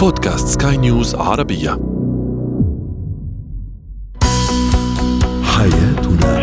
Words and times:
بودكاست 0.00 0.62
سكاي 0.62 0.76
نيوز 0.76 1.14
عربية. 1.14 1.70
حياتنا. 5.42 6.40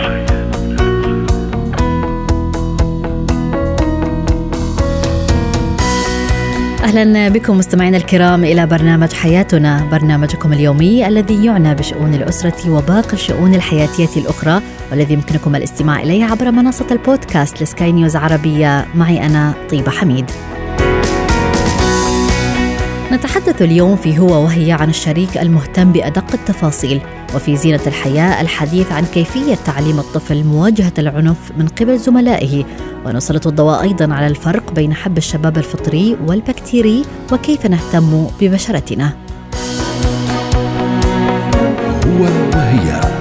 أهلا 6.84 7.30
بكم 7.30 7.58
مستمعينا 7.58 7.98
الكرام 7.98 8.44
إلى 8.44 8.66
برنامج 8.66 9.14
حياتنا 9.14 9.88
برنامجكم 9.92 10.54
اليومي 10.54 11.08
الذي 11.08 11.46
يعنى 11.46 11.76
بشؤون 11.76 12.14
الأسرة 12.14 12.70
وباقي 12.70 13.14
الشؤون 13.14 13.54
الحياتية 13.54 14.22
الأخرى 14.22 14.62
والذي 14.92 15.14
يمكنكم 15.14 15.56
الاستماع 15.56 16.02
إليه 16.02 16.26
عبر 16.26 16.52
منصة 16.52 16.88
البودكاست 16.92 17.64
لسكاي 17.64 17.92
نيوز 17.92 18.16
عربية. 18.16 18.86
معي 18.96 19.26
أنا 19.26 19.54
طيبة 19.70 19.92
حميد. 19.92 20.26
نتحدث 23.18 23.62
اليوم 23.62 23.96
في 23.96 24.20
هو 24.20 24.44
وهي 24.44 24.72
عن 24.72 24.90
الشريك 24.90 25.38
المهتم 25.38 25.92
بأدق 25.92 26.34
التفاصيل 26.34 27.02
وفي 27.36 27.56
زينة 27.56 27.80
الحياة 27.88 28.42
الحديث 28.42 28.92
عن 28.92 29.06
كيفية 29.06 29.56
تعليم 29.56 30.00
الطفل 30.00 30.44
مواجهة 30.44 30.94
العنف 30.98 31.52
من 31.58 31.68
قبل 31.68 31.98
زملائه 31.98 32.66
ونسلط 33.06 33.48
الضوء 33.48 33.82
أيضا 33.82 34.14
على 34.14 34.28
الفرق 34.28 34.72
بين 34.72 34.94
حب 34.94 35.18
الشباب 35.18 35.58
الفطري 35.58 36.18
والبكتيري 36.28 37.06
وكيف 37.32 37.66
نهتم 37.66 38.28
ببشرتنا. 38.42 39.14
هو 42.06 42.24
وهي 42.54 43.17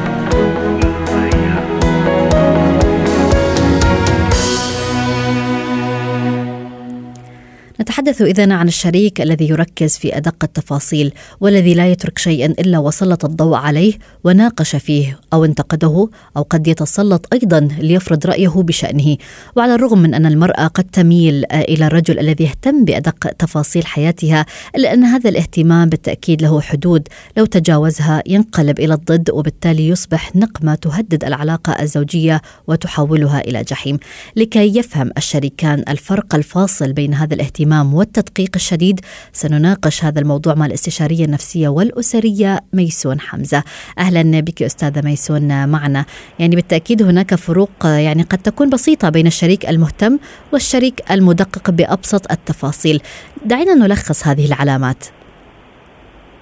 نتحدث 8.07 8.23
إذا 8.23 8.55
عن 8.55 8.69
الشريك 8.69 9.21
الذي 9.21 9.49
يركز 9.49 9.97
في 9.97 10.17
أدق 10.17 10.45
التفاصيل 10.45 11.13
والذي 11.41 11.75
لا 11.75 11.91
يترك 11.91 12.19
شيئا 12.19 12.47
إلا 12.47 12.79
وسلط 12.79 13.25
الضوء 13.25 13.57
عليه 13.57 13.93
وناقش 14.25 14.77
فيه 14.77 15.19
أو 15.33 15.45
انتقده 15.45 16.09
أو 16.37 16.43
قد 16.43 16.67
يتسلط 16.69 17.27
أيضا 17.33 17.61
ليفرض 17.61 18.27
رأيه 18.27 18.49
بشأنه. 18.49 19.17
وعلى 19.57 19.75
الرغم 19.75 19.99
من 19.99 20.15
أن 20.15 20.27
المرأة 20.27 20.67
قد 20.67 20.85
تميل 20.85 21.45
إلى 21.53 21.87
الرجل 21.87 22.19
الذي 22.19 22.45
يهتم 22.45 22.85
بأدق 22.85 23.33
تفاصيل 23.39 23.87
حياتها 23.87 24.47
إلا 24.77 24.95
أن 24.95 25.05
هذا 25.05 25.31
الاهتمام 25.31 25.89
بالتأكيد 25.89 26.43
له 26.43 26.61
حدود. 26.61 27.09
لو 27.37 27.45
تجاوزها 27.45 28.23
ينقلب 28.27 28.81
إلى 28.81 28.95
الضد 28.95 29.31
وبالتالي 29.31 29.89
يصبح 29.89 30.37
نقمة 30.37 30.75
تهدد 30.75 31.25
العلاقة 31.25 31.83
الزوجية 31.83 32.43
وتحولها 32.67 33.41
إلى 33.41 33.63
جحيم. 33.63 33.99
لكي 34.37 34.79
يفهم 34.79 35.11
الشريكان 35.17 35.85
الفرق 35.89 36.35
الفاصل 36.35 36.93
بين 36.93 37.15
هذا 37.15 37.35
الاهتمام 37.35 37.57
الاهتمام 37.57 37.95
والتدقيق 37.97 38.51
الشديد. 38.55 39.01
سنناقش 39.33 40.05
هذا 40.05 40.21
الموضوع 40.21 40.55
مع 40.55 40.67
الاستشارية 40.67 41.25
النفسية 41.25 41.69
والأسرية 41.69 42.61
ميسون 42.73 43.21
حمزة. 43.21 43.63
أهلا 43.99 44.41
بك 44.41 44.63
أستاذة 44.63 45.01
ميسون 45.05 45.69
معنا. 45.69 46.05
يعني 46.39 46.57
بالتأكيد 46.57 47.03
هناك 47.03 47.35
فروق 47.35 47.71
يعني 47.85 48.23
قد 48.23 48.39
تكون 48.39 48.71
بسيطة 48.71 49.11
بين 49.11 49.27
الشريك 49.27 49.69
المهتم 49.69 50.19
والشريك 50.53 51.11
المدقق 51.11 51.71
بأبسط 51.71 52.33
التفاصيل. 52.33 53.03
دعينا 53.45 53.75
نلخص 53.75 54.27
هذه 54.27 54.47
العلامات. 54.47 55.07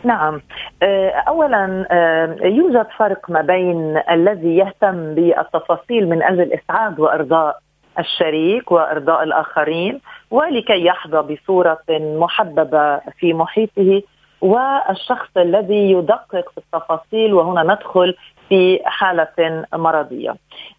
نعم. 0.05 0.41
اولا 1.29 1.87
يوجد 2.43 2.87
فرق 2.99 3.31
ما 3.31 3.41
بين 3.43 3.97
الذي 4.11 4.57
يهتم 4.57 5.15
بالتفاصيل 5.15 6.09
من 6.09 6.23
أجل 6.23 6.53
اسعاد 6.53 7.01
وإرضاء 7.01 7.59
الشريك 7.99 8.73
وإرضاء 8.73 9.23
الآخرين 9.23 10.01
ولكي 10.31 10.85
يحظى 10.85 11.35
بصورة 11.35 11.79
محببة 11.91 12.99
في 13.19 13.33
محيطه 13.35 14.03
والشخص 14.41 15.37
الذي 15.37 15.91
يدقق 15.91 16.51
في 16.51 16.59
التفاصيل 16.59 17.35
وهنا 17.35 17.63
ندخل 17.63 18.15
في 18.49 18.81
حالة 18.85 19.65
مرضية. 19.75 20.35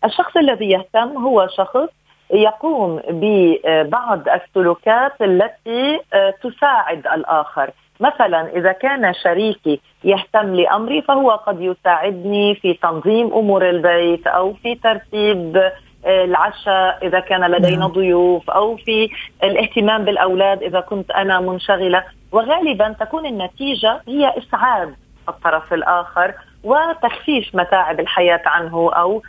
الشخص 0.06 0.38
الذي 0.38 0.70
يهتم 0.70 1.18
هو 1.18 1.48
شخص 1.58 1.90
يقوم 2.34 3.02
ببعض 3.10 4.22
السلوكات 4.30 5.22
التي 5.22 6.00
تساعد 6.44 7.08
الآخر 7.08 7.70
مثلا 8.00 8.58
إذا 8.58 8.72
كان 8.72 9.14
شريكي 9.14 9.80
يهتم 10.04 10.56
لأمري 10.56 11.02
فهو 11.02 11.32
قد 11.32 11.62
يساعدني 11.62 12.56
في 12.56 12.74
تنظيم 12.74 13.34
أمور 13.34 13.70
البيت 13.70 14.28
أو 14.28 14.54
في 14.54 14.76
ترتيب 14.76 15.72
العشاء 16.06 17.08
إذا 17.08 17.20
كان 17.20 17.52
لدينا 17.52 17.80
نعم. 17.80 17.92
ضيوف 17.92 18.50
أو 18.50 18.78
في 18.78 19.10
الاهتمام 19.44 20.06
بالأولاد 20.06 20.64
إذا 20.64 20.80
كنت 20.80 21.12
أنا 21.12 21.40
منشغلة 21.40 22.04
وغالبا 22.32 22.96
تكون 23.00 23.26
النتيجة 23.26 24.02
هي 24.08 24.34
إسعاد 24.38 24.96
الطرف 25.30 25.74
الآخر 25.74 26.34
وتخفيف 26.64 27.56
متاعب 27.56 28.00
الحياة 28.00 28.42
عنه 28.46 28.92
أو 28.94 29.22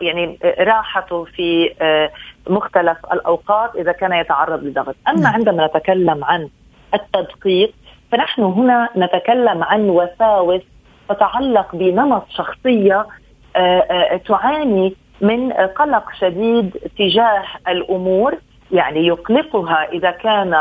يعني 0.00 0.38
راحته 0.60 1.24
في 1.24 1.74
آه، 1.80 2.10
مختلف 2.48 2.96
الأوقات 3.12 3.76
إذا 3.76 3.92
كان 3.92 4.12
يتعرض 4.12 4.64
لضغط، 4.64 4.96
أما 5.08 5.20
نعم. 5.20 5.34
عندما 5.34 5.66
نتكلم 5.66 6.24
عن 6.24 6.48
التدقيق 6.94 7.74
فنحن 8.12 8.42
هنا 8.42 8.88
نتكلم 8.96 9.64
عن 9.64 9.90
وساوس 9.90 10.62
تتعلق 11.08 11.76
بنمط 11.76 12.26
شخصية 12.30 13.06
آه، 13.56 13.80
آه، 13.80 14.16
تعاني 14.16 14.94
من 15.20 15.52
قلق 15.52 16.04
شديد 16.20 16.70
تجاه 16.98 17.44
الأمور 17.68 18.38
يعني 18.72 19.06
يقلقها 19.06 19.88
إذا 19.92 20.10
كان 20.10 20.54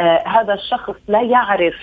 آه، 0.00 0.22
هذا 0.26 0.54
الشخص 0.54 0.94
لا 1.08 1.22
يعرف 1.22 1.74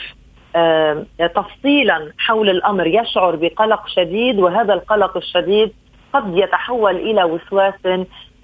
آه، 0.55 1.05
تفصيلا 1.19 2.11
حول 2.17 2.49
الأمر 2.49 2.87
يشعر 2.87 3.35
بقلق 3.35 3.87
شديد 3.87 4.39
وهذا 4.39 4.73
القلق 4.73 5.17
الشديد 5.17 5.73
قد 6.13 6.37
يتحول 6.37 6.95
إلى 6.95 7.23
وسواس 7.23 7.73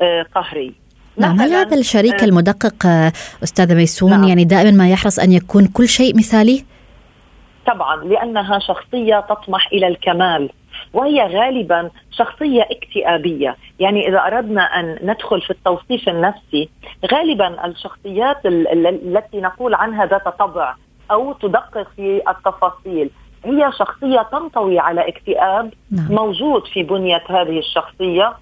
آه، 0.02 0.26
قهري 0.36 0.74
نعم 1.18 1.40
هل 1.40 1.54
هذا 1.54 1.78
الشريك 1.78 2.24
المدقق 2.24 2.88
استاذه 3.44 3.74
ميسون 3.74 4.12
نعم. 4.12 4.24
يعني 4.24 4.44
دائما 4.44 4.72
ما 4.72 4.90
يحرص 4.90 5.20
أن 5.20 5.32
يكون 5.32 5.66
كل 5.68 5.88
شيء 5.88 6.18
مثالي؟ 6.18 6.66
طبعا 7.68 8.04
لأنها 8.04 8.60
شخصية 8.60 9.20
تطمح 9.20 9.68
إلى 9.74 9.88
الكمال 9.88 10.50
وهي 10.94 11.22
غالبا 11.22 11.90
شخصية 12.12 12.62
اكتئابية، 12.72 13.56
يعني 13.80 14.08
إذا 14.08 14.20
أردنا 14.20 14.62
أن 14.62 15.00
ندخل 15.04 15.42
في 15.42 15.52
التوصيف 15.52 16.10
النفسي 16.10 16.70
غالبا 17.12 17.66
الشخصيات 17.66 18.46
التي 18.46 19.42
نقول 19.42 19.74
عنها 19.74 20.06
ذات 20.06 20.28
طبع 20.28 20.76
أو 21.12 21.34
تدقق 21.34 21.88
في 21.96 22.22
التفاصيل 22.30 23.10
هي 23.46 23.72
شخصية 23.80 24.22
تنطوي 24.32 24.80
على 24.80 25.08
اكتئاب 25.08 25.74
نعم. 25.92 26.12
موجود 26.12 26.68
في 26.68 26.84
بنية 26.84 27.24
هذه 27.30 27.60
الشخصية 27.60 28.34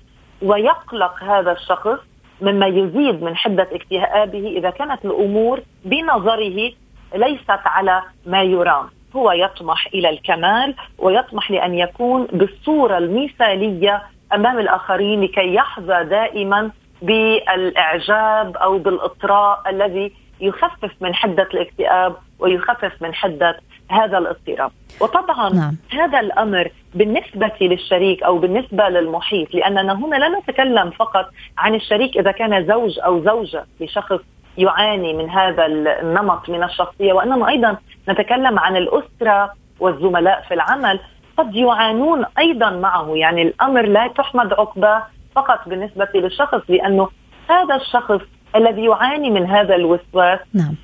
ويقلق 0.41 1.23
هذا 1.23 1.51
الشخص 1.51 1.99
مما 2.41 2.67
يزيد 2.67 3.23
من 3.23 3.35
حدة 3.35 3.67
اكتئابه 3.71 4.47
إذا 4.47 4.69
كانت 4.69 5.05
الأمور 5.05 5.61
بنظره 5.85 6.71
ليست 7.15 7.59
على 7.65 8.03
ما 8.25 8.43
يرام 8.43 8.89
هو 9.17 9.31
يطمح 9.31 9.87
إلى 9.93 10.09
الكمال 10.09 10.75
ويطمح 10.97 11.51
لأن 11.51 11.73
يكون 11.73 12.25
بالصورة 12.25 12.97
المثالية 12.97 14.03
أمام 14.33 14.59
الآخرين 14.59 15.21
لكي 15.21 15.53
يحظى 15.53 16.03
دائما 16.03 16.71
بالإعجاب 17.01 18.57
أو 18.57 18.77
بالإطراء 18.77 19.61
الذي 19.69 20.11
يخفف 20.41 20.91
من 21.01 21.15
حدة 21.15 21.47
الاكتئاب 21.53 22.15
ويخفف 22.39 23.01
من 23.01 23.13
حدة 23.13 23.59
هذا 23.89 24.17
الاضطراب 24.17 24.71
وطبعا 25.01 25.49
نعم. 25.53 25.75
هذا 25.91 26.19
الأمر 26.19 26.71
بالنسبة 26.95 27.51
للشريك 27.61 28.23
أو 28.23 28.37
بالنسبة 28.37 28.89
للمحيط 28.89 29.53
لأننا 29.53 29.93
هنا 29.93 30.15
لا 30.15 30.39
نتكلم 30.39 30.89
فقط 30.89 31.29
عن 31.57 31.75
الشريك 31.75 32.17
إذا 32.17 32.31
كان 32.31 32.67
زوج 32.67 32.99
أو 32.99 33.23
زوجة 33.23 33.65
لشخص 33.79 34.19
يعاني 34.57 35.13
من 35.13 35.29
هذا 35.29 35.65
النمط 35.65 36.49
من 36.49 36.63
الشخصية 36.63 37.13
وإنما 37.13 37.49
أيضا 37.49 37.77
نتكلم 38.09 38.59
عن 38.59 38.77
الأسرة 38.77 39.53
والزملاء 39.79 40.41
في 40.47 40.53
العمل 40.53 40.99
قد 41.37 41.55
يعانون 41.55 42.25
أيضا 42.39 42.69
معه 42.69 43.15
يعني 43.15 43.41
الأمر 43.41 43.81
لا 43.81 44.07
تحمد 44.07 44.53
عقباه 44.53 45.03
فقط 45.35 45.69
بالنسبة 45.69 46.07
للشخص 46.15 46.61
لأنه 46.69 47.09
هذا 47.49 47.75
الشخص 47.75 48.21
الذي 48.55 48.85
يعاني 48.85 49.29
من 49.29 49.45
هذا 49.45 49.75
الوسواس 49.75 50.39
نعم. 50.53 50.75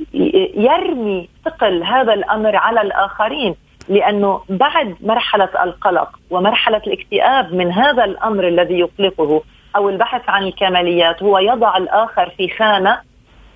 يرمي 0.56 1.30
ثقل 1.46 1.84
هذا 1.84 2.14
الأمر 2.14 2.56
على 2.56 2.82
الآخرين 2.82 3.56
لأنه 3.90 4.42
بعد 4.50 4.96
مرحلة 5.02 5.50
القلق 5.64 6.20
ومرحلة 6.30 6.82
الاكتئاب 6.88 7.54
من 7.54 7.72
هذا 7.72 8.04
الأمر 8.04 8.48
الذي 8.48 8.80
يقلقه 8.80 9.42
أو 9.76 9.90
البحث 9.90 10.30
عن 10.30 10.44
الكماليات 10.44 11.24
هو 11.24 11.38
يضع 11.40 11.78
الآخر 11.78 12.30
في 12.38 12.50
خانة 12.50 12.98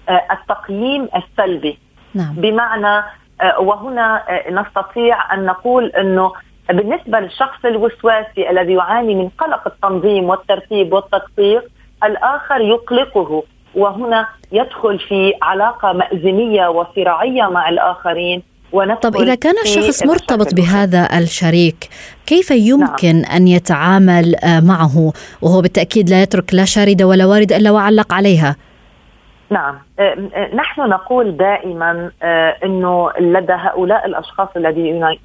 التقييم 0.10 1.10
السلبي. 1.16 1.78
نعم. 2.14 2.34
بمعنى 2.34 3.04
آه، 3.42 3.60
وهنا 3.60 4.24
آه، 4.30 4.52
نستطيع 4.52 5.34
أن 5.34 5.46
نقول 5.46 5.86
إنه 5.86 6.32
بالنسبة 6.70 7.20
للشخص 7.20 7.66
الوسواسي 7.66 8.50
الذي 8.50 8.74
يعاني 8.74 9.16
من 9.16 9.30
قلق 9.30 9.68
التنظيم 9.68 10.24
والترتيب 10.24 10.94
والتدقيق 10.94 11.64
الآخر 12.04 12.62
يقلقه. 12.62 13.44
وهنا 13.76 14.28
يدخل 14.52 15.00
في 15.00 15.34
علاقة 15.42 15.94
مازنيه 15.94 16.68
وصراعية 16.68 17.44
مع 17.44 17.70
الآخرين. 17.70 18.44
طب 19.02 19.16
إذا 19.16 19.36
كان 19.36 19.56
الشخص 19.64 20.06
مرتبط 20.06 20.54
بهذا 20.54 21.18
الشريك 21.18 21.90
كيف 22.26 22.52
يمكن 22.52 23.16
نعم. 23.16 23.32
أن 23.36 23.48
يتعامل 23.48 24.36
آه، 24.36 24.60
معه؟ 24.60 25.14
وهو 25.42 25.62
بالتأكيد 25.62 26.10
لا 26.10 26.22
يترك 26.22 26.54
لا 26.54 26.66
شاردة 26.66 27.06
ولا 27.06 27.26
واردة 27.26 27.58
إلا 27.58 27.72
وعلق 27.72 28.14
عليها. 28.14 28.56
نعم. 29.50 29.76
آه، 29.76 29.78
آه، 29.78 29.87
نحن 30.54 30.82
نقول 30.82 31.38
دائما 31.38 32.12
إنه 32.64 33.12
لدى 33.20 33.54
هؤلاء 33.54 34.06
الأشخاص 34.06 34.50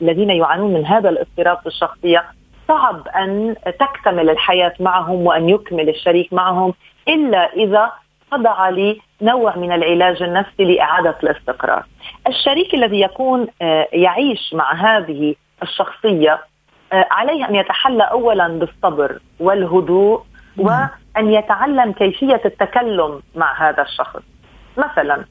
الذين 0.03 0.31
يعانون 0.31 0.73
من 0.73 0.87
هذا 0.87 1.09
الاضطراب 1.09 1.59
في 1.59 1.67
الشخصية 1.67 2.25
صعب 2.69 3.09
أن 3.09 3.57
تكتمل 3.81 4.31
الحياة 4.31 4.73
معهم 4.81 5.27
وأن 5.27 5.49
يكمل 5.49 5.89
الشريك 5.89 6.33
معهم 6.33 6.75
إلا 7.09 7.53
إذا 7.53 7.93
خضع 8.33 8.69
لنوع 8.69 9.57
من 9.57 9.73
العلاج 9.73 10.23
النفسي 10.23 10.65
لإعادة 10.65 11.17
الاستقرار. 11.23 11.85
الشريك 12.27 12.75
الذي 12.75 13.01
يكون 13.01 13.47
آه، 13.63 13.89
يعيش 13.93 14.55
مع 14.55 14.75
هذه 14.75 15.35
الشخصية 15.63 16.41
آه، 16.93 17.07
عليه 17.11 17.49
أن 17.49 17.55
يتحلى 17.55 18.03
اولا 18.03 18.49
بالصبر 18.49 19.19
والهدوء 19.41 20.23
وأن 20.59 21.31
يتعلم 21.31 21.93
كيفية 21.93 22.41
التكلم 22.45 23.23
مع 23.37 23.69
هذا 23.69 23.83
الشخص. 23.83 24.23
مثلا 24.77 25.25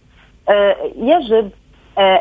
آه، 0.50 0.76
يجب 0.98 1.50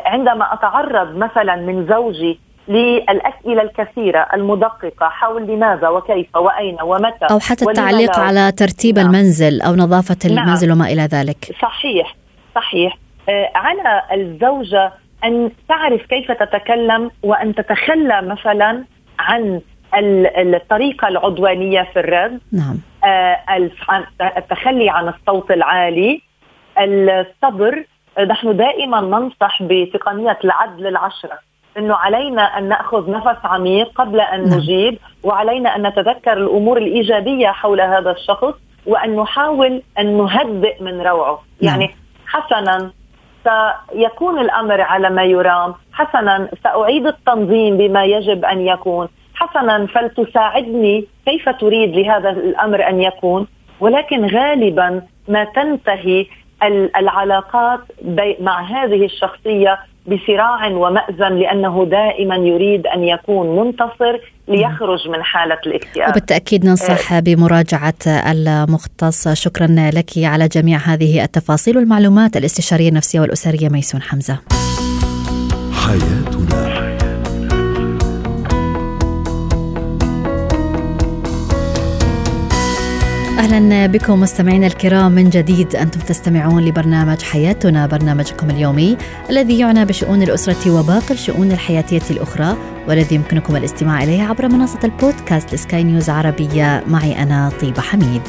عندما 0.05 0.53
أتعرض 0.53 1.15
مثلا 1.15 1.55
من 1.55 1.87
زوجي 1.87 2.39
للأسئلة 2.67 3.61
الكثيرة 3.61 4.27
المدققة 4.33 5.09
حول 5.09 5.47
لماذا 5.47 5.89
وكيف 5.89 6.35
وأين 6.35 6.77
ومتى 6.83 7.25
أو 7.31 7.39
حتى 7.39 7.65
التعليق 7.65 8.19
على 8.19 8.51
ترتيب 8.51 8.99
نعم. 8.99 9.05
المنزل 9.05 9.61
أو 9.61 9.75
نظافة 9.75 10.17
نعم. 10.25 10.37
المنزل 10.37 10.67
نعم. 10.67 10.77
وما 10.77 10.87
إلى 10.91 11.01
ذلك 11.01 11.55
صحيح 11.61 12.15
صحيح 12.55 12.97
آه 13.29 13.51
على 13.55 14.01
الزوجة 14.13 14.93
أن 15.23 15.51
تعرف 15.69 16.05
كيف 16.05 16.31
تتكلم 16.31 17.11
وأن 17.23 17.55
تتخلى 17.55 18.21
مثلا 18.21 18.83
عن 19.19 19.61
الطريقة 19.93 21.07
العدوانية 21.07 21.87
في 21.93 21.99
الرد 21.99 22.39
نعم. 22.51 22.77
آه 23.03 23.37
التخلي 24.37 24.89
عن 24.89 25.07
الصوت 25.07 25.51
العالي 25.51 26.21
الصبر 26.85 27.85
نحن 28.19 28.57
دائما 28.57 29.01
ننصح 29.01 29.63
بتقنية 29.63 30.39
العدل 30.43 30.87
العشرة 30.87 31.39
إنه 31.77 31.95
علينا 31.95 32.41
أن 32.41 32.69
نأخذ 32.69 33.11
نفس 33.11 33.37
عميق 33.43 33.91
قبل 33.95 34.19
أن 34.19 34.49
نعم. 34.49 34.57
نجيب 34.59 34.97
وعلينا 35.23 35.75
أن 35.75 35.87
نتذكر 35.87 36.33
الأمور 36.33 36.77
الإيجابية 36.77 37.47
حول 37.47 37.81
هذا 37.81 38.11
الشخص 38.11 38.53
وأن 38.85 39.15
نحاول 39.15 39.81
أن 39.99 40.17
نهدئ 40.17 40.83
من 40.83 41.01
روعه 41.01 41.43
نعم. 41.61 41.81
يعني 41.81 41.95
حسنا 42.27 42.91
سيكون 43.43 44.39
الأمر 44.39 44.81
على 44.81 45.09
ما 45.09 45.23
يرام 45.23 45.73
حسنا 45.93 46.49
سأعيد 46.63 47.07
التنظيم 47.07 47.77
بما 47.77 48.05
يجب 48.05 48.45
أن 48.45 48.67
يكون 48.67 49.07
حسنا 49.35 49.87
فلتساعدني 49.87 51.07
كيف 51.25 51.49
تريد 51.49 51.95
لهذا 51.95 52.29
الأمر 52.29 52.89
أن 52.89 53.01
يكون 53.01 53.47
ولكن 53.79 54.25
غالبا 54.25 55.01
ما 55.27 55.43
تنتهي 55.43 56.25
العلاقات 56.63 57.79
مع 58.39 58.61
هذه 58.61 59.05
الشخصية 59.05 59.79
بصراع 60.07 60.67
ومأزم 60.67 61.37
لأنه 61.37 61.85
دائما 61.85 62.35
يريد 62.35 62.87
أن 62.87 63.03
يكون 63.03 63.55
منتصر 63.55 64.19
ليخرج 64.47 65.07
من 65.09 65.23
حالة 65.23 65.57
الاكتئاب. 65.67 66.09
وبالتأكيد 66.09 66.65
ننصح 66.65 67.13
آه. 67.13 67.19
بمراجعة 67.19 67.93
المختص. 68.07 69.27
شكرا 69.27 69.67
لك 69.69 70.09
على 70.17 70.47
جميع 70.47 70.77
هذه 70.77 71.23
التفاصيل 71.23 71.77
والمعلومات. 71.77 72.37
الاستشارية 72.37 72.89
النفسية 72.89 73.19
والأسرية 73.19 73.69
ميسون 73.69 74.01
حمزة. 74.01 74.37
حياتنا. 75.73 77.00
أهلا 83.41 83.87
بكم 83.87 84.19
مستمعينا 84.19 84.67
الكرام 84.67 85.11
من 85.11 85.29
جديد 85.29 85.75
أنتم 85.75 85.99
تستمعون 85.99 86.65
لبرنامج 86.65 87.21
حياتنا 87.21 87.87
برنامجكم 87.87 88.49
اليومي 88.49 88.97
الذي 89.29 89.59
يعنى 89.59 89.85
بشؤون 89.85 90.21
الأسرة 90.21 90.79
وباقي 90.79 91.11
الشؤون 91.11 91.51
الحياتية 91.51 92.01
الأخرى 92.11 92.57
والذي 92.87 93.15
يمكنكم 93.15 93.55
الاستماع 93.55 94.03
إليه 94.03 94.23
عبر 94.23 94.47
منصة 94.47 94.79
البودكاست 94.83 95.53
لسكاي 95.53 95.83
نيوز 95.83 96.09
عربيه 96.09 96.83
معي 96.87 97.23
أنا 97.23 97.51
طيبة 97.61 97.81
حميد. 97.81 98.21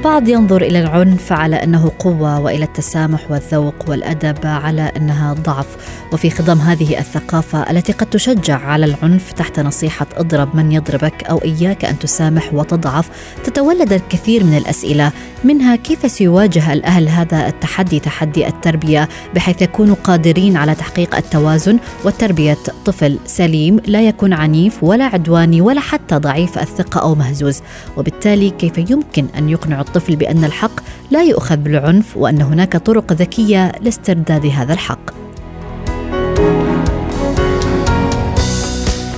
البعض 0.00 0.28
ينظر 0.28 0.62
إلى 0.62 0.80
العنف 0.80 1.32
على 1.32 1.56
أنه 1.56 1.92
قوة 1.98 2.40
وإلى 2.40 2.64
التسامح 2.64 3.30
والذوق 3.30 3.74
والأدب 3.88 4.46
على 4.46 4.92
أنها 4.96 5.32
ضعف. 5.32 5.66
وفي 6.12 6.30
خضم 6.30 6.58
هذه 6.58 6.98
الثقافة 6.98 7.70
التي 7.70 7.92
قد 7.92 8.06
تشجع 8.06 8.58
على 8.58 8.86
العنف 8.86 9.32
تحت 9.32 9.60
نصيحة 9.60 10.06
اضرب 10.16 10.56
من 10.56 10.72
يضربك 10.72 11.24
أو 11.24 11.38
إياك 11.38 11.84
أن 11.84 11.98
تسامح 11.98 12.54
وتضعف 12.54 13.08
تتولد 13.44 13.92
الكثير 13.92 14.44
من 14.44 14.56
الأسئلة 14.56 15.12
منها 15.44 15.76
كيف 15.76 16.10
سيواجه 16.10 16.72
الأهل 16.72 17.08
هذا 17.08 17.46
التحدي 17.46 18.00
تحدي 18.00 18.46
التربية 18.46 19.08
بحيث 19.34 19.62
يكونوا 19.62 19.96
قادرين 20.04 20.56
على 20.56 20.74
تحقيق 20.74 21.16
التوازن 21.16 21.78
وتربية 22.04 22.58
طفل 22.84 23.18
سليم 23.26 23.80
لا 23.86 24.00
يكون 24.00 24.32
عنيف 24.32 24.84
ولا 24.84 25.04
عدواني 25.04 25.60
ولا 25.60 25.80
حتى 25.80 26.16
ضعيف 26.16 26.58
الثقة 26.58 27.00
أو 27.00 27.14
مهزوز. 27.14 27.60
وبالتالي 27.96 28.50
كيف 28.50 28.90
يمكن 28.90 29.26
أن 29.38 29.48
يقنع 29.48 29.80
الطفل 29.90 30.16
بأن 30.16 30.44
الحق 30.44 30.80
لا 31.10 31.22
يؤخذ 31.22 31.56
بالعنف 31.56 32.16
وأن 32.16 32.42
هناك 32.42 32.76
طرق 32.76 33.12
ذكية 33.12 33.72
لاسترداد 33.80 34.46
هذا 34.46 34.72
الحق 34.72 35.10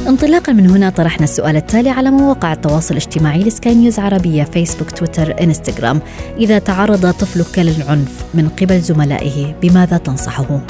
انطلاقا 0.09 0.53
من 0.53 0.71
هنا 0.71 0.91
طرحنا 0.91 1.25
السؤال 1.25 1.57
التالي 1.57 1.91
على 1.91 2.11
مواقع 2.11 2.53
التواصل 2.53 2.95
الاجتماعي 2.95 3.43
لسكاي 3.43 3.75
نيوز 3.75 3.99
عربية 3.99 4.45
فيسبوك 4.45 4.91
تويتر 4.91 5.43
إنستغرام 5.43 6.01
إذا 6.37 6.59
تعرض 6.59 7.11
طفلك 7.11 7.59
للعنف 7.59 8.25
من 8.35 8.49
قبل 8.49 8.81
زملائه 8.81 9.55
بماذا 9.63 9.97
تنصحه؟ 9.97 10.61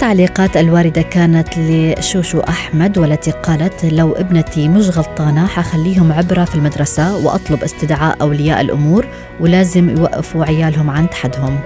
التعليقات 0.00 0.56
الواردة 0.56 1.02
كانت 1.02 1.48
لشوشو 1.58 2.40
أحمد 2.40 2.98
والتي 2.98 3.30
قالت 3.30 3.84
لو 3.84 4.12
ابنتي 4.12 4.68
مش 4.68 4.88
غلطانة 4.88 5.46
حخليهم 5.46 6.12
عبرة 6.12 6.44
في 6.44 6.54
المدرسة 6.54 7.16
وأطلب 7.16 7.62
استدعاء 7.62 8.16
أولياء 8.20 8.60
الأمور 8.60 9.06
ولازم 9.40 9.90
يوقفوا 9.90 10.44
عيالهم 10.44 10.90
عند 10.90 11.14
حدهم 11.14 11.60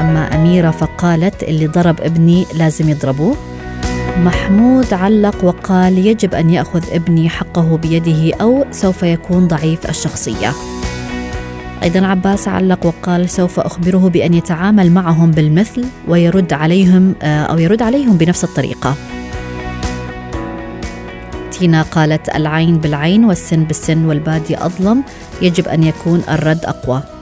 أما 0.00 0.34
أميرة 0.34 0.70
فقالت 0.70 1.42
اللي 1.42 1.66
ضرب 1.66 2.00
ابني 2.00 2.46
لازم 2.54 2.88
يضربوه. 2.88 3.36
محمود 4.18 4.94
علق 4.94 5.44
وقال 5.44 6.06
يجب 6.06 6.34
أن 6.34 6.50
يأخذ 6.50 6.84
ابني 6.92 7.28
حقه 7.28 7.76
بيده 7.76 8.36
أو 8.40 8.64
سوف 8.70 9.02
يكون 9.02 9.48
ضعيف 9.48 9.90
الشخصية. 9.90 10.52
أيضا 11.82 12.06
عباس 12.06 12.48
علق 12.48 12.86
وقال 12.86 13.30
سوف 13.30 13.60
أخبره 13.60 14.08
بأن 14.08 14.34
يتعامل 14.34 14.92
معهم 14.92 15.30
بالمثل 15.30 15.84
ويرد 16.08 16.52
عليهم 16.52 17.14
آه، 17.22 17.42
أو 17.42 17.58
يرد 17.58 17.82
عليهم 17.82 18.16
بنفس 18.16 18.44
الطريقة. 18.44 18.94
تينا 21.50 21.82
قالت 21.82 22.36
العين 22.36 22.78
بالعين 22.78 23.24
والسن 23.24 23.64
بالسن 23.64 24.04
والبادي 24.04 24.58
أظلم 24.58 25.02
يجب 25.42 25.68
أن 25.68 25.82
يكون 25.82 26.22
الرد 26.28 26.64
أقوى. 26.64 27.15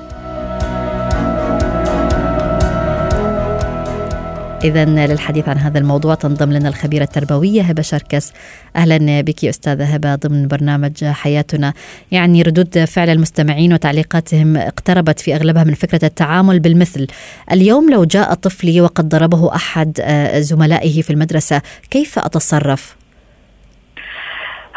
إذا 4.64 4.84
للحديث 4.84 5.48
عن 5.48 5.56
هذا 5.56 5.78
الموضوع 5.78 6.14
تنضم 6.14 6.52
لنا 6.52 6.68
الخبيرة 6.68 7.02
التربوية 7.02 7.62
هبة 7.62 7.82
شركس. 7.82 8.32
أهلا 8.76 9.20
بك 9.20 9.44
أستاذة 9.44 9.94
هبة 9.94 10.14
ضمن 10.14 10.48
برنامج 10.48 11.04
حياتنا. 11.04 11.72
يعني 12.12 12.42
ردود 12.42 12.84
فعل 12.84 13.10
المستمعين 13.10 13.72
وتعليقاتهم 13.72 14.56
اقتربت 14.56 15.20
في 15.20 15.34
أغلبها 15.34 15.64
من 15.64 15.74
فكرة 15.74 16.04
التعامل 16.04 16.60
بالمثل. 16.60 17.06
اليوم 17.52 17.90
لو 17.90 18.04
جاء 18.04 18.34
طفلي 18.34 18.80
وقد 18.80 19.08
ضربه 19.08 19.54
أحد 19.54 20.00
آه، 20.00 20.40
زملائه 20.40 21.02
في 21.02 21.10
المدرسة 21.10 21.62
كيف 21.90 22.18
أتصرف؟ 22.18 22.96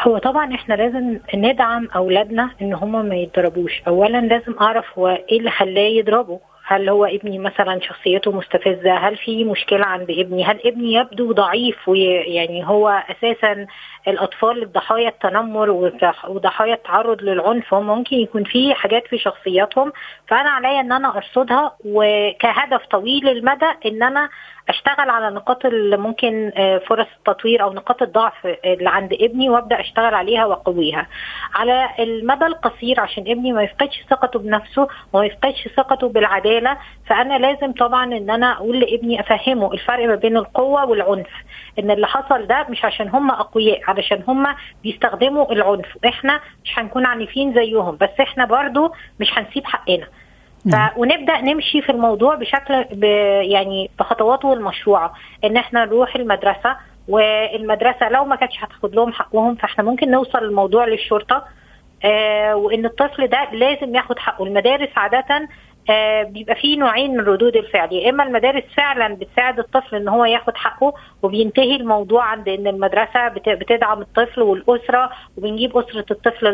هو 0.00 0.18
طبعا 0.18 0.54
إحنا 0.54 0.74
لازم 0.74 1.18
ندعم 1.34 1.88
أولادنا 1.96 2.50
إن 2.62 2.74
هم 2.74 3.08
ما 3.08 3.16
يضربوش 3.16 3.82
اولا 3.86 4.18
لازم 4.20 4.54
أعرف 4.60 4.84
هو 4.98 5.08
إيه 5.08 5.38
اللي 5.38 5.50
خلاه 5.50 5.88
يضربه. 5.98 6.40
هل 6.70 6.88
هو 6.88 7.04
ابني 7.04 7.38
مثلا 7.38 7.80
شخصيته 7.80 8.32
مستفزة؟ 8.32 8.94
هل 8.94 9.16
في 9.16 9.44
مشكلة 9.44 9.84
عند 9.84 10.10
ابني؟ 10.10 10.44
هل 10.44 10.60
ابني 10.64 10.92
يبدو 10.92 11.32
ضعيف 11.32 11.88
ويعني 11.88 12.68
هو 12.68 12.88
أساسا 12.88 13.66
الأطفال 14.08 14.72
ضحايا 14.72 15.08
التنمر 15.08 15.70
وضحايا 16.28 16.74
التعرض 16.74 17.22
للعنف 17.22 17.74
هم 17.74 17.86
ممكن 17.86 18.16
يكون 18.16 18.44
في 18.44 18.74
حاجات 18.74 19.06
في 19.06 19.18
شخصياتهم. 19.18 19.92
فأنا 20.26 20.50
عليا 20.50 20.80
إن 20.80 20.92
أنا 20.92 21.16
أرصدها 21.16 21.72
وكهدف 21.84 22.86
طويل 22.86 23.28
المدى 23.28 23.70
إن 23.86 24.02
أنا 24.02 24.28
اشتغل 24.68 25.10
على 25.10 25.30
نقاط 25.30 25.66
اللي 25.66 25.96
ممكن 25.96 26.52
آه، 26.56 26.78
فرص 26.78 27.06
التطوير 27.18 27.62
أو 27.62 27.72
نقاط 27.72 28.02
الضعف 28.02 28.46
اللي 28.64 28.90
عند 28.90 29.12
ابني 29.12 29.50
وأبدأ 29.50 29.80
أشتغل 29.80 30.14
عليها 30.14 30.44
وأقويها. 30.46 31.06
على 31.54 31.88
المدى 31.98 32.46
القصير 32.46 33.00
عشان 33.00 33.22
ابني 33.28 33.52
ما 33.52 33.62
يفقدش 33.62 34.04
ثقته 34.10 34.38
بنفسه 34.38 34.88
وما 35.12 35.26
يفقدش 35.26 35.68
ثقته 35.76 36.08
بالعدالة 36.08 36.76
فأنا 37.06 37.38
لازم 37.38 37.72
طبعا 37.72 38.04
إن 38.04 38.30
أنا 38.30 38.52
أقول 38.52 38.80
لابني 38.80 39.20
أفهمه 39.20 39.72
الفرق 39.72 40.06
ما 40.06 40.14
بين 40.14 40.36
القوة 40.36 40.84
والعنف. 40.84 41.30
إن 41.78 41.90
اللي 41.90 42.06
حصل 42.06 42.46
ده 42.46 42.66
مش 42.70 42.84
عشان 42.84 43.08
هم 43.08 43.30
أقوياء 43.30 43.80
علشان 43.88 44.22
هم 44.28 44.46
بيستخدموا 44.82 45.52
العنف. 45.52 45.98
إحنا 46.06 46.40
مش 46.64 46.78
هنكون 46.78 47.06
عنيفين 47.06 47.54
زيهم 47.54 47.96
بس 48.00 48.20
إحنا 48.20 48.44
برضو 48.44 48.92
مش 49.20 49.38
هنسيب 49.38 49.64
حقنا. 49.66 50.06
ف... 50.72 50.98
ونبدا 50.98 51.40
نمشي 51.40 51.82
في 51.82 51.92
الموضوع 51.92 52.34
بشكل 52.34 52.84
ب... 52.84 53.04
يعني 53.42 53.90
بخطواته 53.98 54.52
المشروعة. 54.52 55.12
إن 55.44 55.56
إحنا 55.56 55.84
نروح 55.84 56.16
المدرسة 56.16 56.76
والمدرسة 57.08 58.08
لو 58.08 58.24
ما 58.24 58.36
كانتش 58.36 58.64
هتاخد 58.64 58.94
لهم 58.94 59.12
حقهم 59.12 59.54
فإحنا 59.54 59.84
ممكن 59.84 60.10
نوصل 60.10 60.38
الموضوع 60.38 60.84
للشرطة 60.84 61.44
آه 62.04 62.56
وإن 62.56 62.84
الطفل 62.84 63.26
ده 63.26 63.48
لازم 63.52 63.94
ياخد 63.94 64.18
حقه. 64.18 64.44
المدارس 64.44 64.88
عادة 64.96 65.48
بيبقى 66.22 66.54
فيه 66.54 66.78
نوعين 66.78 67.10
من 67.16 67.20
ردود 67.24 67.56
الفعل. 67.56 67.92
يا 67.92 68.10
إما 68.10 68.24
المدارس 68.24 68.62
فعلا 68.76 69.14
بتساعد 69.14 69.58
الطفل 69.58 69.96
إن 69.96 70.08
هو 70.08 70.24
ياخد 70.24 70.56
حقه 70.56 70.94
وبينتهي 71.22 71.76
الموضوع 71.76 72.24
عند 72.24 72.48
إن 72.48 72.66
المدرسة 72.66 73.28
بتدعم 73.28 74.00
الطفل 74.00 74.42
والأسرة 74.42 75.10
وبنجيب 75.36 75.76
أسرة 75.78 76.04
الطفل 76.10 76.46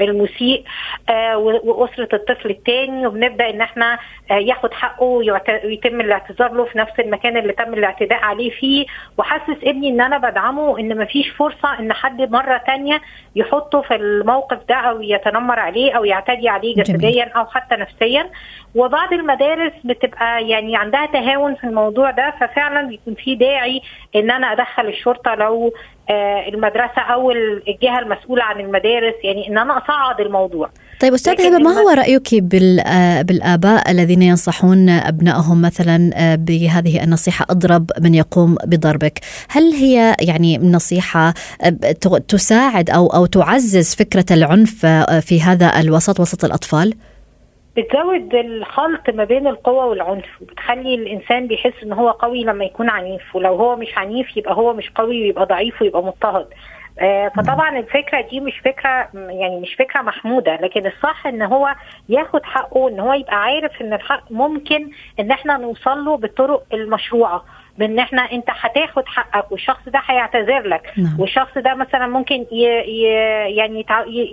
المسيء 0.00 0.64
آه 1.08 1.36
وأسرة 1.38 2.08
الطفل 2.12 2.50
الثاني 2.50 3.06
وبنبدأ 3.06 3.50
إن 3.50 3.60
إحنا 3.60 3.98
آه 4.30 4.34
ياخد 4.34 4.72
حقه 4.72 5.04
ويتم 5.64 6.00
الاعتذار 6.00 6.52
له 6.52 6.64
في 6.64 6.78
نفس 6.78 7.00
المكان 7.00 7.36
اللي 7.36 7.52
تم 7.52 7.74
الاعتداء 7.74 8.18
عليه 8.22 8.50
فيه. 8.50 8.86
وحسس 9.18 9.56
ابني 9.64 9.88
إن 9.88 10.00
أنا 10.00 10.18
بدعمه 10.18 10.78
إن 10.78 10.98
مفيش 10.98 11.28
فرصة 11.30 11.78
إن 11.78 11.92
حد 11.92 12.20
مرة 12.32 12.58
ثانية 12.66 13.00
يحطه 13.36 13.80
في 13.80 13.94
الموقف 13.94 14.58
ده 14.68 14.74
أو 14.74 15.02
يتنمر 15.02 15.58
عليه 15.58 15.92
أو 15.96 16.04
يعتدي 16.04 16.48
عليه 16.48 16.74
جسديا 16.76 17.24
أو 17.36 17.46
حتى 17.46 17.74
نفسيا. 17.76 17.99
وبعض 18.74 19.12
المدارس 19.12 19.72
بتبقى 19.84 20.48
يعني 20.48 20.76
عندها 20.76 21.06
تهاون 21.06 21.54
في 21.54 21.64
الموضوع 21.64 22.10
ده 22.10 22.34
ففعلا 22.40 22.88
بيكون 22.88 23.14
في 23.14 23.34
داعي 23.34 23.82
إن 24.16 24.30
أنا 24.30 24.52
أدخل 24.52 24.88
الشرطة 24.88 25.34
لو 25.34 25.72
آه، 26.10 26.48
المدرسة 26.48 27.02
أو 27.02 27.30
الجهة 27.30 27.98
المسؤولة 27.98 28.42
عن 28.42 28.60
المدارس 28.60 29.14
يعني 29.24 29.48
إن 29.48 29.58
أنا 29.58 29.78
أصعد 29.78 30.20
الموضوع. 30.20 30.70
طيب 31.00 31.14
أستاذ 31.14 31.46
هبه 31.46 31.58
ما 31.58 31.70
هو 31.70 31.88
رأيك 31.88 32.34
آه، 32.34 33.22
بالآباء 33.22 33.90
الذين 33.90 34.22
ينصحون 34.22 34.88
أبنائهم 34.88 35.62
مثلا 35.62 36.10
آه، 36.14 36.34
بهذه 36.34 37.04
النصيحة 37.04 37.46
اضرب 37.50 37.90
من 38.00 38.14
يقوم 38.14 38.56
بضربك 38.64 39.18
هل 39.48 39.62
هي 39.62 40.16
يعني 40.20 40.58
نصيحة 40.58 41.34
تساعد 42.28 42.90
أو 42.90 43.06
أو 43.06 43.26
تعزز 43.26 43.94
فكرة 43.94 44.24
العنف 44.30 44.86
في 45.20 45.42
هذا 45.42 45.80
الوسط 45.80 46.20
وسط 46.20 46.44
الأطفال؟ 46.44 46.94
بتزود 47.76 48.34
الخلط 48.34 49.10
ما 49.10 49.24
بين 49.24 49.46
القوة 49.46 49.86
والعنف 49.86 50.42
وبتخلي 50.42 50.94
الإنسان 50.94 51.46
بيحس 51.46 51.82
إن 51.82 51.92
هو 51.92 52.10
قوي 52.10 52.44
لما 52.44 52.64
يكون 52.64 52.90
عنيف 52.90 53.36
ولو 53.36 53.54
هو 53.54 53.76
مش 53.76 53.98
عنيف 53.98 54.36
يبقى 54.36 54.54
هو 54.54 54.72
مش 54.72 54.90
قوي 54.90 55.22
ويبقى 55.22 55.46
ضعيف 55.46 55.82
ويبقى 55.82 56.02
مضطهد. 56.02 56.46
آه 57.00 57.28
فطبعا 57.28 57.78
الفكرة 57.78 58.20
دي 58.20 58.40
مش 58.40 58.58
فكرة 58.58 59.08
يعني 59.14 59.60
مش 59.60 59.74
فكرة 59.74 60.02
محمودة 60.02 60.56
لكن 60.56 60.86
الصح 60.86 61.26
إن 61.26 61.42
هو 61.42 61.74
ياخد 62.08 62.42
حقه 62.44 62.88
إن 62.88 63.00
هو 63.00 63.12
يبقى 63.12 63.42
عارف 63.42 63.80
إن 63.82 63.92
الحق 63.92 64.32
ممكن 64.32 64.90
إن 65.20 65.30
إحنا 65.30 65.56
نوصل 65.56 66.04
له 66.04 66.16
بالطرق 66.16 66.62
المشروعة. 66.72 67.44
بان 67.80 67.98
إحنا 67.98 68.22
انت 68.32 68.46
هتاخد 68.48 69.06
حقك 69.06 69.52
والشخص 69.52 69.88
ده 69.88 70.00
هيعتذر 70.06 70.66
لك 70.66 70.92
نعم. 70.98 71.20
والشخص 71.20 71.58
ده 71.58 71.74
مثلا 71.74 72.06
ممكن 72.06 72.46
ي 72.52 72.64
ي 72.86 73.02
يعني 73.56 73.86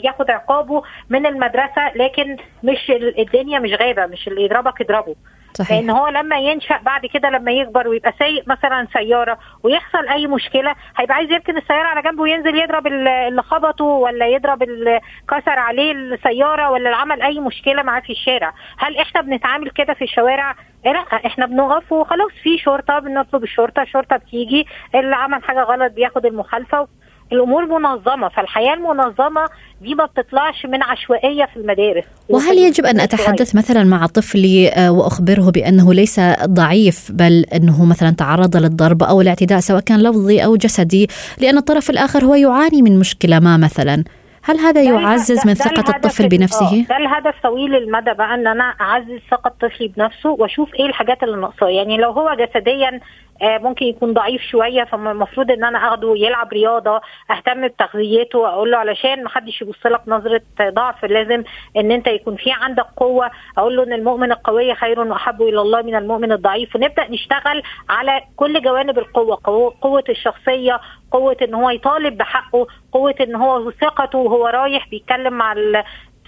ياخد 0.03 0.31
عقابه 0.31 0.83
من 1.09 1.25
المدرسة 1.25 1.91
لكن 1.95 2.37
مش 2.63 2.91
الدنيا 2.91 3.59
مش 3.59 3.71
غابة 3.73 4.05
مش 4.05 4.27
اللي 4.27 4.43
يضربك 4.43 4.81
اضربه 4.81 5.15
صحيح. 5.57 5.71
لأن 5.79 5.89
هو 5.89 6.07
لما 6.07 6.37
ينشأ 6.39 6.77
بعد 6.77 7.05
كده 7.05 7.29
لما 7.29 7.51
يكبر 7.51 7.87
ويبقى 7.87 8.13
سايق 8.19 8.43
مثلا 8.47 8.87
سيارة 8.93 9.39
ويحصل 9.63 10.07
أي 10.07 10.27
مشكلة 10.27 10.75
هيبقى 10.97 11.15
عايز 11.15 11.31
يركن 11.31 11.57
السيارة 11.57 11.87
على 11.87 12.01
جنبه 12.01 12.21
وينزل 12.21 12.55
يضرب 12.55 12.87
اللي 12.87 13.43
خبطه 13.43 13.85
ولا 13.85 14.27
يضرب 14.27 14.63
اللي 14.63 14.99
كسر 15.29 15.59
عليه 15.59 15.91
السيارة 15.91 16.69
ولا 16.69 16.95
عمل 16.95 17.21
أي 17.21 17.39
مشكلة 17.39 17.83
معاه 17.83 17.99
في 18.01 18.09
الشارع 18.13 18.53
هل 18.77 18.97
إحنا 18.97 19.21
بنتعامل 19.21 19.69
كده 19.69 19.93
في 19.93 20.03
الشوارع 20.03 20.55
لأ 20.85 21.03
إحنا 21.25 21.45
بنقف 21.45 21.91
وخلاص 21.91 22.31
في 22.43 22.57
شرطة 22.57 22.99
بنطلب 22.99 23.43
الشرطة 23.43 23.81
الشرطه 23.81 24.17
بتيجي 24.17 24.67
اللي 24.95 25.15
عمل 25.15 25.43
حاجة 25.43 25.63
غلط 25.63 25.91
بياخد 25.93 26.25
المخالفة 26.25 26.87
الأمور 27.31 27.65
منظمة 27.65 28.29
فالحياة 28.29 28.73
المنظمة 28.73 29.45
دي 29.81 29.95
ما 29.95 30.05
بتطلعش 30.05 30.65
من 30.65 30.83
عشوائية 30.83 31.45
في 31.45 31.57
المدارس. 31.59 32.03
وهل 32.29 32.57
يجب 32.57 32.85
أن 32.85 32.99
أتحدث 32.99 33.55
مثلا 33.55 33.83
مع 33.83 34.05
طفلي 34.05 34.69
آه، 34.69 34.91
وأخبره 34.91 35.51
بأنه 35.51 35.93
ليس 35.93 36.19
ضعيف 36.45 37.11
بل 37.11 37.45
أنه 37.53 37.85
مثلا 37.85 38.09
تعرض 38.09 38.57
للضرب 38.57 39.03
أو 39.03 39.21
الاعتداء 39.21 39.59
سواء 39.59 39.81
كان 39.81 40.03
لفظي 40.03 40.43
أو 40.45 40.55
جسدي 40.55 41.07
لأن 41.37 41.57
الطرف 41.57 41.89
الآخر 41.89 42.25
هو 42.25 42.35
يعاني 42.35 42.81
من 42.81 42.99
مشكلة 42.99 43.39
ما 43.39 43.57
مثلا؟ 43.57 44.03
هل 44.47 44.57
هذا 44.59 44.81
يعزز 44.83 45.47
من 45.47 45.53
ثقة 45.53 45.95
الطفل 45.95 46.29
بنفسه؟ 46.29 46.85
ده 46.89 46.97
الهدف 46.97 47.35
طويل 47.43 47.75
المدى 47.75 48.13
بقى 48.13 48.33
ان 48.33 48.47
أنا 48.47 48.63
اعزز 48.63 49.19
ثقة 49.31 49.53
طفلي 49.61 49.87
بنفسه 49.87 50.29
واشوف 50.29 50.75
إيه 50.75 50.85
الحاجات 50.85 51.23
اللي 51.23 51.37
ناقصاه. 51.37 51.67
يعني 51.69 51.97
لو 51.97 52.11
هو 52.11 52.33
جسديا 52.33 52.99
آه، 53.41 53.57
ممكن 53.57 53.85
يكون 53.85 54.13
ضعيف 54.13 54.41
شوية 54.41 54.83
فالمفروض 54.83 55.51
ان 55.51 55.63
أنا 55.63 55.87
اخده 55.87 56.13
يلعب 56.17 56.53
رياضة 56.53 57.01
اهتم 57.31 57.67
بتغذيته 57.67 58.47
أقول 58.49 58.71
له 58.71 58.77
علشان 58.77 59.23
ما 59.23 59.29
حدش 59.29 59.61
يبص 59.61 59.85
لك 59.85 60.01
نظرة 60.07 60.41
ضعف. 60.61 61.05
لازم 61.05 61.43
ان 61.77 61.91
انت 61.91 62.07
يكون 62.07 62.35
في 62.35 62.51
عندك 62.51 62.85
قوة. 62.97 63.31
أقول 63.57 63.75
له 63.75 63.83
إن 63.83 63.93
المؤمن 63.93 64.31
القوي 64.31 64.75
خير 64.75 64.99
واحب 64.99 65.41
إلى 65.41 65.61
الله 65.61 65.81
من 65.81 65.95
المؤمن 65.95 66.31
الضعيف. 66.31 66.75
ونبدأ 66.75 67.07
نشتغل 67.11 67.63
على 67.89 68.21
كل 68.35 68.61
جوانب 68.61 68.99
القوة 68.99 69.39
قوة 69.81 70.03
الشخصية 70.09 70.79
قوة 71.11 71.37
إن 71.41 71.53
هو 71.53 71.69
يطالب 71.69 72.17
بحقه 72.17 72.67
قوة 72.91 73.15
إن 73.21 73.35
هو 73.35 73.71
ثقته 73.71 74.17
وهو 74.17 74.47
رايح 74.47 74.89
بيتكلم 74.89 75.33
مع 75.33 75.55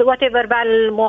whatever 0.01 0.45
بقى 0.45 0.63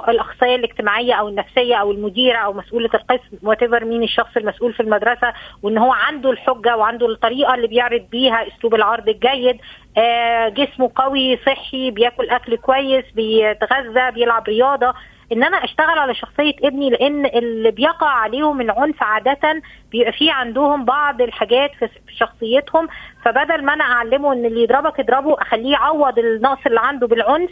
الأخصائية 0.09 0.55
الاجتماعية 0.57 1.15
أو 1.15 1.29
النفسية 1.29 1.75
أو 1.77 1.91
المديرة 1.91 2.37
أو 2.39 2.53
مسؤولة 2.53 2.91
القسم 2.95 3.37
whatever 3.43 3.85
مين 3.85 4.03
الشخص 4.03 4.37
المسؤول 4.37 4.73
في 4.73 4.81
المدرسة 4.81 5.33
وإن 5.63 5.79
هو 5.79 5.93
عنده 5.93 6.31
الحجة 6.31 6.77
وعنده 6.77 7.07
الطريقة 7.07 7.55
اللي 7.55 7.67
بيعرض 7.67 8.03
بيها 8.11 8.47
أسلوب 8.49 8.75
العرض 8.75 9.09
الجيد. 9.09 9.59
آه 9.99 10.49
جسمه 10.49 10.91
قوي 10.97 11.37
صحي 11.47 11.91
بياكل 11.91 12.29
أكل 12.31 12.57
كويس 12.57 13.05
بيتغذى 13.15 14.11
بيلعب 14.11 14.49
رياضة. 14.49 14.95
إن 15.33 15.45
أنا 15.45 15.57
أشتغل 15.65 15.99
على 15.99 16.15
شخصية 16.15 16.55
ابني 16.65 16.91
لأن 16.91 17.27
اللي 17.27 17.71
بيقع 17.71 18.09
عليهم 18.09 18.61
العنف 18.61 19.03
عادة 19.03 19.63
بيبقى 19.93 20.13
في 20.13 20.31
عندهم 20.31 20.85
بعض 20.85 21.23
الحاجات 21.23 21.71
في 21.81 22.17
شخصيتهم 22.17 22.89
فبدل 23.25 23.65
ما 23.65 23.75
أنا 23.75 23.85
أعلمه 23.85 24.33
إن 24.33 24.45
اللي 24.45 24.63
يضربك 24.63 25.01
اضربه 25.01 25.43
أخليه 25.43 25.73
يعوض 25.73 26.19
النقص 26.19 26.67
اللي 26.67 26.81
عنده 26.81 27.07
بالعنف 27.07 27.51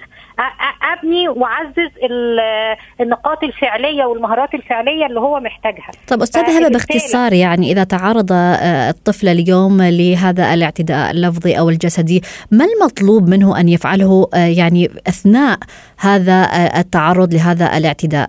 أبني 0.92 1.28
وأعزز 1.28 1.90
النقاط 3.00 3.45
الفعلية 3.45 4.04
والمهارات 4.04 4.54
الفعلية 4.54 5.07
اللي 5.07 5.21
هو 5.21 5.40
محتاجها. 5.40 5.90
طب 6.09 6.23
أستاذ 6.23 6.42
هبه 6.42 6.68
باختصار 6.68 7.33
يعني 7.33 7.73
إذا 7.73 7.85
تعرض 7.85 8.33
الطفل 8.88 9.28
اليوم 9.28 9.83
لهذا 9.83 10.54
الاعتداء 10.54 11.11
اللفظي 11.11 11.59
أو 11.59 11.68
الجسدي 11.68 12.23
ما 12.50 12.64
المطلوب 12.64 13.28
منه 13.28 13.61
أن 13.61 13.68
يفعله؟ 13.68 14.28
يعني 14.35 14.90
أثناء 15.09 15.59
هذا 15.99 16.49
التعرض 16.78 17.35
لهذا 17.35 17.76
الاعتداء؟ 17.76 18.28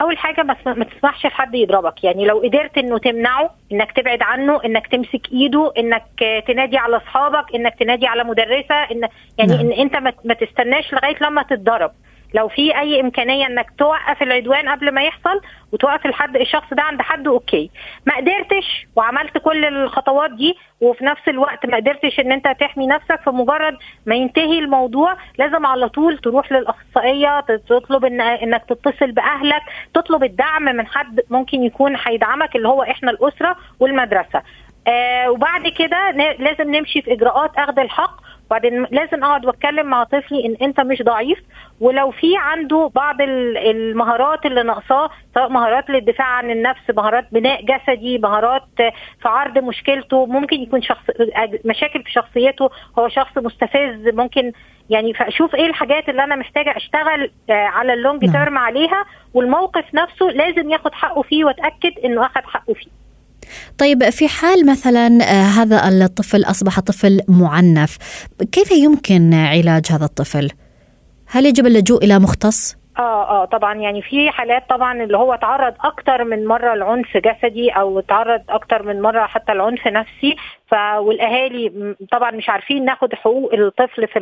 أول 0.00 0.18
حاجة 0.18 0.42
ما 0.42 0.84
تسمحش 0.84 1.26
لحد 1.26 1.54
يضربك 1.54 2.04
يعني 2.04 2.26
لو 2.26 2.38
قدرت 2.38 2.78
إنه 2.78 2.98
تمنعه 2.98 3.50
إنك 3.72 3.92
تبعد 3.92 4.22
عنه 4.22 4.60
إنك 4.64 4.86
تمسك 4.86 5.32
إيده 5.32 5.72
إنك 5.78 6.04
تنادي 6.46 6.78
على 6.78 6.96
أصحابك 6.96 7.54
إنك 7.54 7.74
تنادي 7.80 8.06
على 8.06 8.24
مدرسة 8.24 8.74
ان 8.74 9.08
يعني 9.38 9.52
نعم. 9.52 9.60
إن 9.60 9.72
أنت 9.72 9.96
ما 10.24 10.34
تستناش 10.34 10.92
لغاية 10.92 11.16
لما 11.20 11.42
تتضرب 11.42 11.90
لو 12.34 12.48
في 12.48 12.78
أي 12.78 13.00
إمكانية 13.00 13.46
إنك 13.46 13.66
توقف 13.78 14.22
العدوان 14.22 14.68
قبل 14.68 14.90
ما 14.94 15.02
يحصل 15.02 15.40
وتوقف 15.72 16.06
الحد 16.06 16.36
الشخص 16.36 16.74
ده 16.74 16.82
عند 16.82 17.02
حد 17.02 17.26
أوكي. 17.28 17.70
ما 18.06 18.16
قدرتش 18.16 18.86
وعملت 18.96 19.38
كل 19.38 19.64
الخطوات 19.64 20.30
دي 20.30 20.56
وفي 20.80 21.04
نفس 21.04 21.28
الوقت 21.28 21.66
ما 21.66 21.76
قدرتش 21.76 22.20
إن 22.20 22.32
أنت 22.32 22.48
تحمي 22.60 22.86
نفسك 22.86 23.20
فمجرد 23.26 23.76
ما 24.06 24.14
ينتهي 24.14 24.58
الموضوع 24.58 25.16
لازم 25.38 25.66
على 25.66 25.88
طول 25.88 26.18
تروح 26.18 26.52
للأخصائية 26.52 27.40
تطلب 27.40 28.04
إن 28.04 28.20
إنك 28.20 28.64
تتصل 28.68 29.12
بأهلك 29.12 29.62
تطلب 29.94 30.24
الدعم 30.24 30.62
من 30.62 30.86
حد 30.86 31.20
ممكن 31.30 31.62
يكون 31.62 31.96
هيدعمك 32.06 32.56
اللي 32.56 32.68
هو 32.68 32.82
إحنا 32.82 33.10
الأسرة 33.10 33.56
والمدرسة. 33.80 34.42
آه 34.88 35.30
وبعد 35.30 35.68
كده 35.68 36.10
لازم 36.38 36.74
نمشي 36.74 37.02
في 37.02 37.12
إجراءات 37.12 37.50
أخذ 37.56 37.78
الحق 37.78 38.20
وبعدين 38.50 38.86
لازم 38.90 39.24
اقعد 39.24 39.46
واتكلم 39.46 39.86
مع 39.86 40.04
طفلي 40.04 40.46
ان 40.46 40.56
انت 40.62 40.80
مش 40.80 41.02
ضعيف 41.02 41.38
ولو 41.80 42.10
في 42.10 42.36
عنده 42.36 42.90
بعض 42.94 43.20
المهارات 43.20 44.46
اللي 44.46 44.62
ناقصاه 44.62 45.10
سواء 45.34 45.48
مهارات 45.48 45.90
للدفاع 45.90 46.26
عن 46.26 46.50
النفس 46.50 46.80
مهارات 46.96 47.26
بناء 47.32 47.62
جسدي 47.64 48.18
مهارات 48.18 48.62
في 49.22 49.28
عرض 49.28 49.58
مشكلته 49.58 50.26
ممكن 50.26 50.56
يكون 50.60 50.82
شخص 50.82 51.04
مشاكل 51.64 52.02
في 52.02 52.12
شخصيته 52.12 52.70
هو 52.98 53.08
شخص 53.08 53.38
مستفز 53.38 54.08
ممكن 54.14 54.52
يعني 54.90 55.14
فأشوف 55.14 55.54
إيه 55.54 55.66
الحاجات 55.66 56.08
اللي 56.08 56.24
أنا 56.24 56.36
محتاجة 56.36 56.76
اشتغل 56.76 57.30
على 57.50 57.92
اللونج 57.94 58.20
تيرم 58.20 58.54
نعم. 58.54 58.58
عليها 58.58 59.04
والموقف 59.34 59.94
نفسه 59.94 60.26
لازم 60.26 60.70
ياخد 60.70 60.94
حقه 60.94 61.22
فيه 61.22 61.44
واتأكد 61.44 61.98
انه 62.04 62.26
اخد 62.26 62.42
حقه 62.44 62.74
فيه 62.74 62.90
طيب 63.78 64.10
في 64.10 64.28
حال 64.28 64.66
مثلا 64.66 65.06
آه، 65.22 65.44
هذا 65.44 65.88
الطفل 65.88 66.44
أصبح 66.44 66.80
طفل 66.80 67.20
معنف 67.28 67.98
كيف 68.52 68.70
يمكن 68.70 69.34
علاج 69.34 69.86
هذا 69.90 70.04
الطفل؟ 70.04 70.50
هل 71.30 71.46
يجب 71.46 71.66
اللجوء 71.66 72.04
إلى 72.04 72.18
مختص؟ 72.18 72.76
آه 72.98 73.42
آه 73.42 73.44
طبعا. 73.44 73.74
يعني 73.74 74.02
في 74.02 74.30
حالات 74.30 74.68
طبعا 74.70 75.02
اللي 75.02 75.18
هو 75.18 75.38
تعرض 75.40 75.74
أكتر 75.80 76.24
من 76.24 76.46
مرة 76.46 76.74
لعنف 76.74 77.16
جسدي 77.16 77.70
أو 77.70 78.00
تعرض 78.00 78.42
أكتر 78.48 78.82
من 78.82 79.00
مرة 79.02 79.26
حتى 79.26 79.54
لعنف 79.54 79.86
نفسي. 79.86 80.36
ف 80.70 80.74
والأهالي 80.98 81.94
طبعا 82.12 82.30
مش 82.30 82.48
عارفين 82.48 82.84
ناخد 82.84 83.14
حقوق 83.14 83.54
الطفل 83.54 84.06
في 84.06 84.18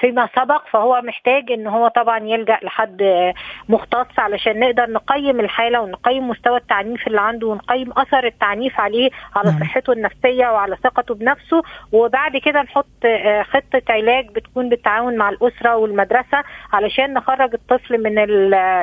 فيما 0.00 0.28
سبق 0.36 0.62
فهو 0.70 1.02
محتاج 1.04 1.52
إن 1.52 1.66
هو 1.66 1.88
طبعا 1.88 2.18
يلجأ 2.18 2.58
لحد 2.62 3.32
مختص 3.68 4.18
علشان 4.18 4.60
نقدر 4.60 4.90
نقيم 4.90 5.40
الحالة 5.40 5.80
ونقيم 5.80 6.28
مستوى 6.28 6.56
التعنيف 6.56 7.06
اللي 7.06 7.20
عنده 7.20 7.46
ونقيم 7.46 7.92
أثر 7.96 8.26
التعنيف 8.26 8.80
عليه 8.80 9.10
على 9.36 9.50
نعم. 9.50 9.60
صحته 9.60 9.92
النفسية 9.92 10.46
وعلى 10.46 10.76
ثقته 10.84 11.14
بنفسه 11.14 11.62
وبعد 11.92 12.36
كده 12.36 12.62
نحط 12.62 12.86
آه، 13.04 13.42
خطة 13.42 13.82
علاج 13.90 14.28
بتكون 14.28 14.68
بالتعاون 14.68 15.16
مع 15.16 15.28
الأسرة 15.28 15.76
والمدرسة 15.76 16.42
علشان 16.72 17.14
نخرج 17.14 17.54
الطفل 17.54 18.02
من 18.02 18.14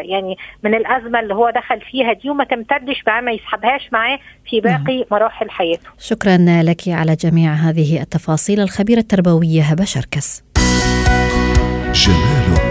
يعني 0.09 0.37
من 0.63 0.75
الأزمة 0.75 1.19
اللي 1.19 1.35
هو 1.35 1.49
دخل 1.49 1.81
فيها 1.81 2.13
دي 2.13 2.29
وما 2.29 2.43
تمتدش 2.43 3.03
معاه 3.07 3.21
ما 3.21 3.31
يسحبهاش 3.31 3.89
معاه 3.93 4.19
في 4.45 4.59
نعم. 4.59 4.83
باقي 4.83 5.05
مراحل 5.11 5.49
حياته. 5.49 5.89
شكرا 5.99 6.37
لك 6.71 6.89
على 6.89 7.15
جميع 7.15 7.53
هذه 7.53 8.01
التفاصيل. 8.01 8.59
الخبيرة 8.59 8.99
التربوية 8.99 9.61
هبة 9.63 9.85
شركس. 9.85 10.43
جمالك 11.93 12.70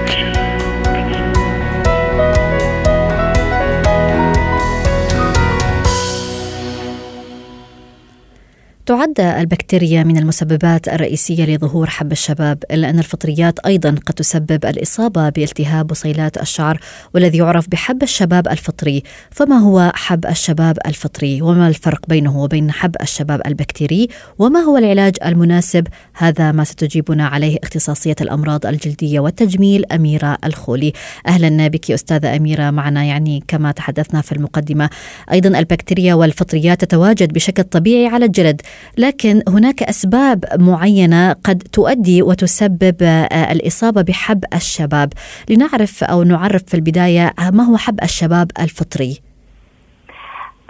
تعد 8.90 9.20
البكتيريا 9.20 10.02
من 10.02 10.18
المسببات 10.18 10.88
الرئيسية 10.88 11.44
لظهور 11.44 11.90
حب 11.90 12.12
الشباب. 12.12 12.64
إلا 12.70 12.90
أن 12.90 12.98
الفطريات 12.98 13.58
أيضا 13.58 13.90
قد 13.90 14.14
تسبب 14.14 14.64
الإصابة 14.64 15.28
بالتهاب 15.28 15.86
بصيلات 15.86 16.42
الشعر 16.42 16.80
والذي 17.14 17.38
يعرف 17.38 17.68
بحب 17.68 18.02
الشباب 18.02 18.48
الفطري. 18.48 19.02
فما 19.30 19.58
هو 19.58 19.92
حب 19.94 20.26
الشباب 20.26 20.78
الفطري؟ 20.86 21.42
وما 21.42 21.68
الفرق 21.68 22.00
بينه 22.08 22.38
وبين 22.42 22.70
حب 22.70 22.96
الشباب 23.02 23.40
البكتيري؟ 23.46 24.08
وما 24.38 24.60
هو 24.60 24.76
العلاج 24.76 25.16
المناسب؟ 25.24 25.86
هذا 26.14 26.52
ما 26.52 26.64
ستجيبنا 26.64 27.26
عليه 27.26 27.58
اختصاصية 27.62 28.16
الأمراض 28.20 28.66
الجلدية 28.66 29.20
والتجميل 29.20 29.84
أميرة 29.92 30.38
الخولي. 30.44 30.92
أهلا 31.26 31.68
بك 31.68 31.90
أستاذة 31.90 32.36
أميرة 32.36 32.70
معنا. 32.70 33.04
يعني 33.04 33.44
كما 33.48 33.72
تحدثنا 33.72 34.20
في 34.20 34.32
المقدمة 34.32 34.90
أيضا 35.32 35.58
البكتيريا 35.58 36.14
والفطريات 36.14 36.84
تتواجد 36.84 37.32
بشكل 37.32 37.62
طبيعي 37.62 38.06
على 38.06 38.24
الجلد. 38.24 38.60
لكن 38.98 39.42
هناك 39.48 39.82
أسباب 39.82 40.44
معينة 40.58 41.32
قد 41.32 41.58
تؤدي 41.58 42.22
وتسبب 42.22 42.96
آه، 43.02 43.52
الإصابة 43.52 44.02
بحب 44.02 44.44
الشباب. 44.54 45.12
لنعرف 45.50 46.04
أو 46.04 46.22
نعرف 46.22 46.62
في 46.62 46.74
البداية 46.74 47.32
ما 47.52 47.62
هو 47.64 47.76
حب 47.76 47.98
الشباب 48.02 48.50
الفطري؟ 48.60 49.18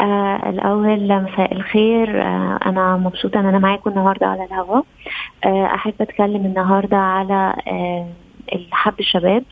آه 0.00 0.50
الأول 0.50 1.22
مساء 1.22 1.52
الخير. 1.52 2.22
آه 2.22 2.58
أنا 2.66 2.96
مبسوطة 2.96 3.40
أن 3.40 3.46
أنا 3.46 3.58
معاكم 3.58 3.90
النهاردة 3.90 4.26
على 4.26 4.44
الهواء 4.44 4.84
آه 5.44 5.66
أحب 5.74 5.94
أتكلم 6.00 6.46
النهاردة 6.46 6.96
على 6.96 7.54
آه 7.68 8.06
حب 8.72 8.94
الشباب. 9.00 9.42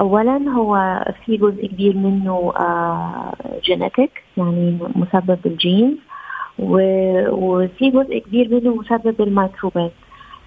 أولا 0.00 0.50
هو 0.56 1.04
في 1.24 1.36
جزء 1.36 1.66
كبير 1.66 1.96
منه 1.96 2.52
آه 2.56 3.32
جينيتك 3.64 4.10
يعني 4.36 4.78
مسبب 4.94 5.38
بالجينز 5.44 5.96
وفي 6.58 7.90
جزء 7.90 8.18
كبير 8.18 8.48
منه 8.48 8.74
مسبب 8.74 9.20
الميكروبات. 9.20 9.92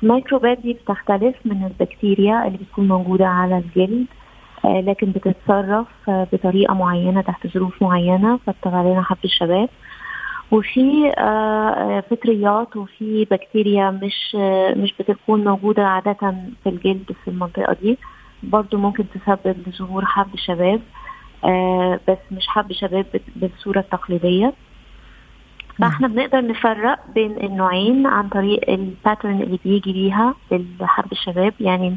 الميكروبات 0.04 0.58
دي 0.60 0.74
بتختلف 0.74 1.36
من 1.46 1.64
البكتيريا 1.64 2.48
اللي 2.48 2.58
بتكون 2.58 2.88
موجودة 2.88 3.28
على 3.28 3.58
الجلد 3.58 4.06
آه، 4.66 4.82
لكن 4.82 5.12
بتتصرف 5.12 5.88
آه، 6.10 6.28
بطريقة 6.34 6.74
معينة 6.74 7.22
تحت 7.22 7.48
ظروف 7.48 7.82
معينة 7.84 8.38
فبتطلع 8.38 8.82
لنا 8.82 9.02
حب 9.02 9.18
الشباب. 9.26 9.70
وفي 10.52 11.12
آه، 11.18 12.04
فطريات 12.10 12.76
وفي 12.76 13.26
بكتيريا 13.32 13.92
مش 13.92 14.36
مش 14.78 14.94
بتكون 15.00 15.44
موجودة 15.44 15.84
عادة 15.88 16.14
في 16.64 16.70
الجلد 16.70 17.12
في 17.24 17.28
المنطقة 17.28 17.74
دي. 17.82 17.98
برضو 18.44 18.78
ممكن 18.78 19.06
تسبب 19.10 19.56
لظهور 19.68 20.06
حب 20.06 20.36
شباب 20.36 20.82
بس 22.08 22.18
مش 22.32 22.48
حب 22.48 22.74
شباب 22.74 23.06
بالصورة 23.36 23.80
التقليدية. 23.80 24.54
فاحنا 25.80 26.08
بنقدر 26.08 26.48
نفرق 26.48 27.00
بين 27.16 27.32
النوعين 27.32 28.08
عن 28.08 28.30
طريق 28.30 28.70
الباترن 28.70 29.42
اللي 29.42 29.60
بيجي 29.66 29.94
بيها 29.94 30.36
لحب 30.52 31.12
الشباب. 31.12 31.54
يعني 31.60 31.96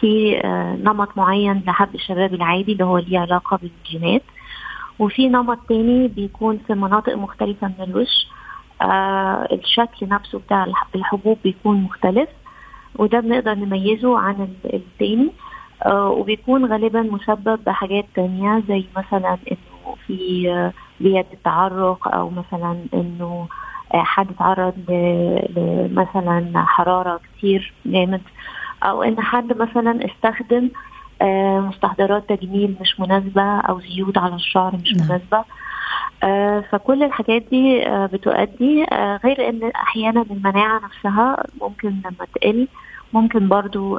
في 0.00 0.40
آه، 0.44 0.76
نمط 0.76 1.16
معين 1.16 1.62
لحب 1.66 1.94
الشباب 1.94 2.34
العادي 2.34 2.72
اللي 2.72 2.84
هو 2.84 2.98
ليه 2.98 3.18
علاقة 3.18 3.58
بالجينات. 3.62 4.22
وفي 4.98 5.28
نمط 5.28 5.58
تاني 5.68 6.08
بيكون 6.08 6.58
في 6.66 6.74
مناطق 6.74 7.14
مختلفة 7.14 7.68
من 7.68 7.84
الوش. 7.84 8.26
آه 8.82 9.48
الشكل 9.52 10.08
نفسه 10.08 10.38
بتاع 10.38 10.66
الحبوب 10.94 11.38
بيكون 11.44 11.76
مختلف. 11.76 12.28
وده 12.96 13.20
بنقدر 13.20 13.54
نميزه 13.54 14.18
عن 14.18 14.48
التاني. 14.74 15.30
آه 15.86 16.08
وبيكون 16.08 16.64
غالبا 16.72 17.02
مسبب 17.02 17.64
بحاجات 17.66 18.04
تانية 18.14 18.62
زي 18.68 18.84
مثلا 18.96 19.38
إنه 19.50 19.58
في 20.16 20.50
آه 20.50 20.72
بيد 21.00 21.26
التعرق 21.32 22.08
أو 22.14 22.30
مثلا 22.30 22.76
إنه 22.94 23.48
آه، 23.94 24.02
حد 24.02 24.26
تعرض 24.38 24.74
لمثلا 25.56 26.64
حرارة 26.66 27.20
كتير 27.36 27.72
جامد 27.86 28.22
أو 28.82 29.02
إن 29.02 29.20
حد 29.20 29.56
مثلا 29.58 30.04
استخدم 30.04 30.70
آه، 31.22 31.60
مستحضرات 31.60 32.28
تجميل 32.28 32.76
مش 32.80 33.00
مناسبة 33.00 33.60
أو 33.60 33.80
زيوت 33.80 34.18
على 34.18 34.34
الشعر 34.34 34.76
مش 34.76 34.92
نعم. 34.92 35.08
مناسبة 35.08 35.44
آه، 36.22 36.64
فكل 36.72 37.02
الحاجات 37.02 37.42
دي 37.50 37.84
بتؤدي 37.88 38.84
غير 39.24 39.48
إن 39.48 39.70
أحيانا 39.76 40.24
المناعة 40.30 40.80
نفسها 40.84 41.44
ممكن 41.60 41.88
لما 41.88 42.26
تقل 42.34 42.68
ممكن 43.12 43.48
برضو 43.48 43.98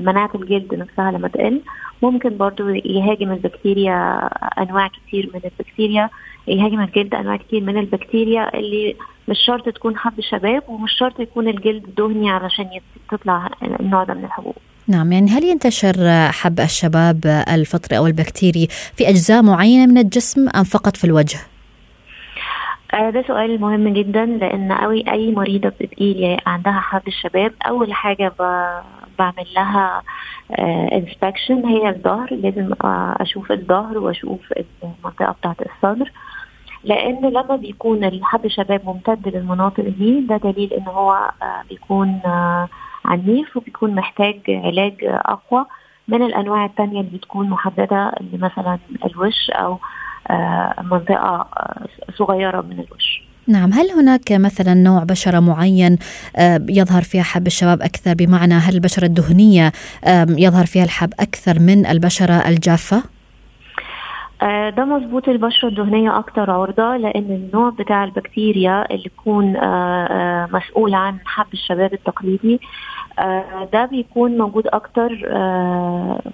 مناعة 0.00 0.30
الجلد 0.34 0.74
نفسها 0.74 1.10
لما 1.10 1.28
تقل. 1.28 1.60
ممكن 2.02 2.36
برضو 2.36 2.68
يهاجم 2.68 3.32
البكتيريا 3.32 4.28
أنواع 4.62 4.88
كتير 4.88 5.30
من 5.34 5.40
البكتيريا. 5.44 6.10
يهاجم 6.48 6.80
الجلد 6.80 7.14
أنواع 7.14 7.36
كتير 7.36 7.60
من 7.60 7.78
البكتيريا 7.78 8.58
اللي 8.58 8.96
مش 9.28 9.38
شرط 9.46 9.68
تكون 9.68 9.96
حب 9.96 10.20
شباب 10.20 10.62
ومش 10.68 10.92
شرط 10.98 11.20
يكون 11.20 11.48
الجلد 11.48 11.94
دهني 11.96 12.30
علشان 12.30 12.66
تطلع 13.10 13.48
النوع 13.80 14.04
ده 14.04 14.14
من 14.14 14.24
الحبوب. 14.24 14.54
نعم 14.88 15.12
يعني 15.12 15.30
هل 15.30 15.44
ينتشر 15.44 15.94
حب 16.30 16.60
الشباب 16.60 17.44
الفطري 17.54 17.98
أو 17.98 18.06
البكتيري 18.06 18.68
في 18.70 19.08
أجزاء 19.08 19.42
معينة 19.42 19.86
من 19.86 19.98
الجسم 19.98 20.48
أم 20.48 20.64
فقط 20.64 20.96
في 20.96 21.04
الوجه؟ 21.04 21.38
آه 22.94 23.10
ده 23.10 23.22
سؤال 23.22 23.60
مهم 23.60 23.88
جدا 23.88 24.26
لأن 24.26 24.72
قوي 24.72 25.04
أي 25.12 25.32
مريضة 25.32 25.68
بتجيلي 25.68 26.36
عندها 26.46 26.80
حب 26.80 27.02
الشباب 27.08 27.52
أول 27.68 27.92
حاجة 27.92 28.32
بعمل 29.18 29.46
لها 29.56 30.02
انسبكشن 30.92 31.64
آه 31.64 31.68
هي 31.68 31.88
الظهر 31.88 32.28
لازم 32.34 32.72
آه 32.84 33.16
أشوف 33.20 33.52
الظهر 33.52 33.98
وأشوف 33.98 34.40
المنطقة 34.84 35.32
بتاعت 35.32 35.56
الصدر 35.62 36.12
لأن 36.84 37.20
لما 37.24 37.56
بيكون 37.56 38.04
الحب 38.04 38.48
شباب 38.48 38.80
ممتد 38.86 39.28
للمناطق 39.28 39.84
دي 39.84 40.20
ده 40.20 40.36
دليل 40.36 40.72
إن 40.72 40.86
هو 40.86 41.30
آه، 41.42 41.62
بيكون 41.70 42.20
عنيف 43.04 43.56
وبيكون 43.56 43.94
محتاج 43.94 44.40
علاج 44.48 44.94
أقوى 45.04 45.66
من 46.08 46.22
الأنواع 46.22 46.64
الثانية 46.64 47.00
اللي 47.00 47.18
بتكون 47.18 47.50
محددة 47.50 48.12
مثلا 48.32 48.78
الوش 49.06 49.50
أو 49.50 49.78
آه، 50.30 50.74
منطقة 50.82 51.46
آه، 51.56 51.86
صغيرة 52.18 52.60
من 52.60 52.72
الوش 52.72 53.22
نعم 53.48 53.72
هل 53.72 53.90
هناك 53.90 54.32
مثلا 54.32 54.74
نوع 54.74 55.04
بشرة 55.04 55.40
معين 55.40 55.98
يظهر 56.68 57.02
فيها 57.02 57.22
حب 57.22 57.46
الشباب 57.46 57.82
أكثر؟ 57.82 58.14
بمعنى 58.14 58.54
هل 58.54 58.74
البشرة 58.74 59.04
الدهنية 59.04 59.72
يظهر 60.28 60.66
فيها 60.66 60.84
الحب 60.84 61.10
أكثر 61.20 61.60
من 61.60 61.86
البشرة 61.86 62.48
الجافة؟ 62.48 63.02
آه، 64.42 64.70
ده 64.70 64.84
مظبوط 64.84 65.28
البشرة 65.28 65.68
الدهنية 65.68 66.18
أكتر 66.18 66.50
عرضة 66.50 66.96
لأن 66.96 67.30
النوع 67.30 67.70
بتاع 67.70 68.04
البكتيريا 68.04 68.86
اللي 68.90 69.06
يكون 69.06 69.56
آه، 69.56 70.06
آه، 70.06 70.48
مسؤول 70.52 70.94
عن 70.94 71.18
حب 71.24 71.46
الشباب 71.52 71.92
التقليدي 71.92 72.60
ده 73.72 73.84
بيكون 73.84 74.38
موجود 74.38 74.66
أكتر 74.66 75.08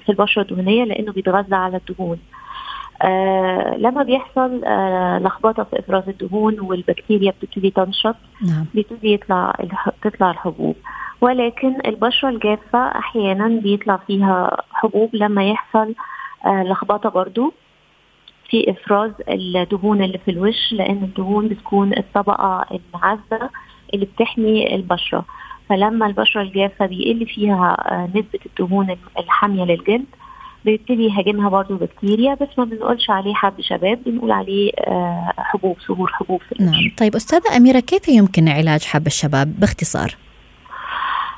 في 0.05 0.09
البشرة 0.09 0.43
الدهنية 0.43 0.85
لأنه 0.85 1.13
بيتغذى 1.13 1.57
على 1.57 1.77
الدهون. 1.77 2.19
لما 3.77 4.03
بيحصل 4.03 4.61
لخبطة 5.25 5.65
في 5.65 5.79
إفراز 5.79 6.09
الدهون 6.09 6.61
والبكتيريا 6.61 7.31
بتبتدي 7.31 7.71
تنشط 7.71 8.17
نعم. 8.47 8.67
بيبتدي 8.75 9.13
يطلع 9.13 9.53
تطلع 10.03 10.31
الحبوب 10.31 10.77
ولكن 11.21 11.77
البشرة 11.87 12.29
الجافة 12.29 12.79
أحيانا 12.79 13.49
بيطلع 13.49 13.97
فيها 13.97 14.63
حبوب 14.73 15.11
لما 15.13 15.51
يحصل 15.51 15.95
لخبطة 16.47 17.09
برضو 17.09 17.53
في 18.51 18.71
إفراز 18.71 19.13
الدهون 19.29 20.03
اللي 20.03 20.19
في 20.19 20.31
الوش 20.31 20.73
لأن 20.73 21.03
الدهون 21.05 21.49
بتكون 21.49 21.99
الطبقة 21.99 22.67
العازله 22.95 23.51
اللي 23.95 24.07
بتحمي 24.07 24.75
البشرة 24.75 25.25
فلما 25.69 26.07
البشرة 26.07 26.43
الجافة 26.43 26.87
بيقل 26.87 27.27
فيها 27.27 27.77
آه، 27.93 28.07
نسبة 28.07 28.39
الدهون 28.47 28.97
الحامية 29.19 29.65
للجلد 29.65 30.07
بيبتدي 30.65 31.05
يهاجمها 31.07 31.49
برضه 31.49 31.77
بكتيريا 31.77 32.35
بس 32.35 32.49
ما 32.59 32.65
بنقولش 32.65 33.11
عليه 33.11 33.35
حب 33.35 33.61
شباب 33.61 33.99
بنقول 34.07 34.31
عليه 34.31 34.73
آه، 34.79 35.33
حبوب 35.39 35.77
ظهور 35.89 36.11
حبوب. 36.13 36.41
في 36.49 36.65
نعم. 36.65 36.91
طيب 36.99 37.17
أستاذة 37.17 37.57
أميرة 37.57 37.81
كيف 37.81 38.09
يمكن 38.09 38.49
علاج 38.49 38.85
حب 38.85 39.07
الشباب 39.07 39.61
باختصار؟ 39.61 40.17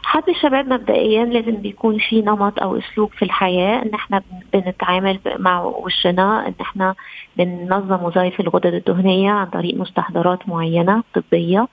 حد 0.02 0.28
الشباب 0.28 0.72
مبدئيا 0.72 1.24
لازم 1.24 1.56
بيكون 1.56 1.98
في 1.98 2.22
نمط 2.22 2.62
أو 2.62 2.78
أسلوب 2.78 3.10
في 3.12 3.24
الحياة 3.24 3.82
إن 3.82 3.94
إحنا 3.94 4.22
بنتعامل 4.52 5.18
مع 5.38 5.62
وشنا 5.62 6.46
إن 6.48 6.54
إحنا 6.60 6.94
بننظم 7.36 8.02
وظائف 8.02 8.40
الغدد 8.40 8.74
الدهنية 8.74 9.30
عن 9.30 9.46
طريق 9.46 9.74
مستحضرات 9.76 10.48
معينة 10.48 11.02
طبية. 11.14 11.68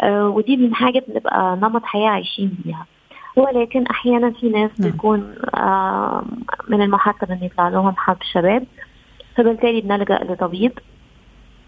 آه 0.00 0.28
ودي 0.28 0.56
من 0.56 0.74
حاجة 0.74 1.04
بنبقى 1.08 1.56
نمط 1.56 1.84
حياة 1.84 2.08
عايشين 2.08 2.54
بيها. 2.64 2.86
ولكن 3.36 3.86
أحيانا 3.86 4.30
في 4.30 4.48
ناس 4.48 4.70
نعم. 4.80 4.90
بيكون 4.90 5.34
من 6.68 6.82
المحتم 6.82 7.32
ان 7.32 7.44
يطلع 7.44 7.68
لهم 7.68 7.94
حب 7.96 8.16
شباب 8.32 8.64
فبالتالي 9.36 9.80
بنلجأ 9.80 10.18
لطبيب 10.22 10.78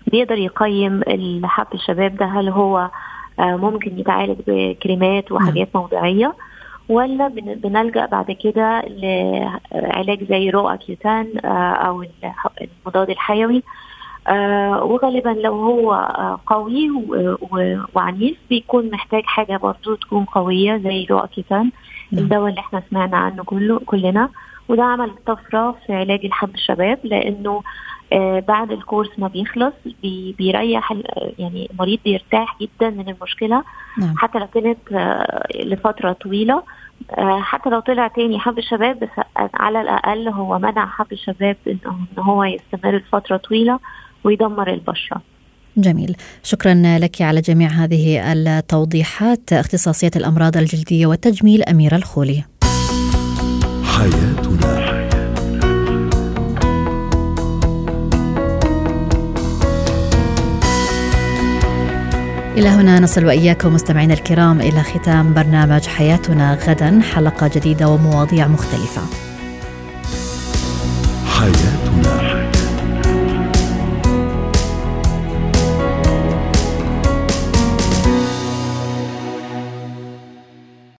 بيقدر 0.07 0.39
يقيم 0.39 1.03
الحب 1.03 1.67
الشباب 1.75 2.17
ده 2.17 2.27
هل 2.27 2.49
هو 2.49 2.91
آه، 3.39 3.57
ممكن 3.57 3.99
يتعالج 3.99 4.39
بكريمات 4.47 5.33
وحاجات 5.33 5.69
نعم. 5.75 5.83
موضعية 5.83 6.35
ولا 6.89 7.29
بنلجأ 7.29 8.07
بعد 8.07 8.31
كده 8.31 8.81
لعلاج 9.73 10.25
زي 10.25 10.51
رو 10.51 10.69
اكيوتان 10.69 11.33
آه، 11.45 11.73
أو 11.73 12.05
المضاد 12.87 13.11
الحيوي 13.11 13.63
وغالبا 14.83 15.29
لو 15.29 15.53
هو 15.53 16.09
قوي 16.47 16.91
وعنيف 17.95 18.37
بيكون 18.51 18.91
محتاج 18.91 19.23
حاجة 19.25 19.57
برضو 19.57 19.95
تكون 19.95 20.25
قوية 20.25 20.77
زي 20.77 21.07
نعم. 22.13 22.25
الدواء 22.25 22.49
اللي 22.51 22.61
إحنا 22.61 22.83
سمعنا 22.91 23.17
عنه 23.17 23.45
كله 23.45 23.81
كلنا. 23.87 24.29
وده 24.69 24.85
عمل 24.85 25.11
طفرة 25.27 25.77
في 25.87 25.93
علاج 25.95 26.25
الحب 26.25 26.55
الشباب 26.55 26.99
لأنه 27.05 27.63
آه 28.13 28.41
بعد 28.41 28.73
الكورس 28.73 29.19
ما 29.19 29.29
بيخلص 29.29 29.75
بي 30.03 30.35
بيريح 30.39 30.93
يعني 31.39 31.69
المريض 31.73 31.99
بيرتاح 32.05 32.57
جدا 32.61 32.91
من 32.91 33.09
المشكلة. 33.09 33.65
نعم. 33.99 34.15
حتى 34.19 34.39
لو 34.39 34.47
كانت 34.47 34.79
آه 34.93 35.49
لفترة 35.65 36.13
طويلة. 36.13 36.63
آه 37.19 37.41
حتى 37.41 37.71
لو 37.71 37.81
طلع 37.81 38.09
تاني 38.09 38.39
حب 38.39 38.59
الشباب 38.59 39.01
بس 39.01 39.25
على 39.55 39.81
الأقل 39.81 40.29
هو 40.29 40.59
منع 40.59 40.87
حب 40.87 41.13
الشباب 41.13 41.57
إن 41.67 41.79
هو 42.19 42.45
يستمر 42.45 42.97
لفترة 42.97 43.37
طويلة. 43.37 43.79
ويدمر 44.25 44.73
البشرة. 44.73 45.23
جميل. 45.77 46.17
شكرا 46.43 46.99
لك 46.99 47.23
على 47.23 47.41
جميع 47.41 47.69
هذه 47.69 48.33
التوضيحات 48.33 49.53
اختصاصية 49.53 50.11
الأمراض 50.17 50.57
الجلدية 50.57 51.07
والتجميل 51.07 51.63
أميرة 51.63 51.97
الخولي. 51.97 52.45
حياتنا. 53.85 54.97
إلى 62.57 62.69
هنا 62.69 63.01
نصل 63.01 63.25
وإياكم 63.25 63.75
مستمعينا 63.75 64.15
الكرام 64.15 64.61
إلى 64.61 64.83
ختام 64.83 65.35
برنامج 65.35 65.87
حياتنا 65.87 66.55
غدا 66.55 67.01
حلقة 67.15 67.51
جديدة 67.55 67.89
ومواضيع 67.89 68.49
مختلفة. 68.49 69.03
حياتنا. 71.27 72.06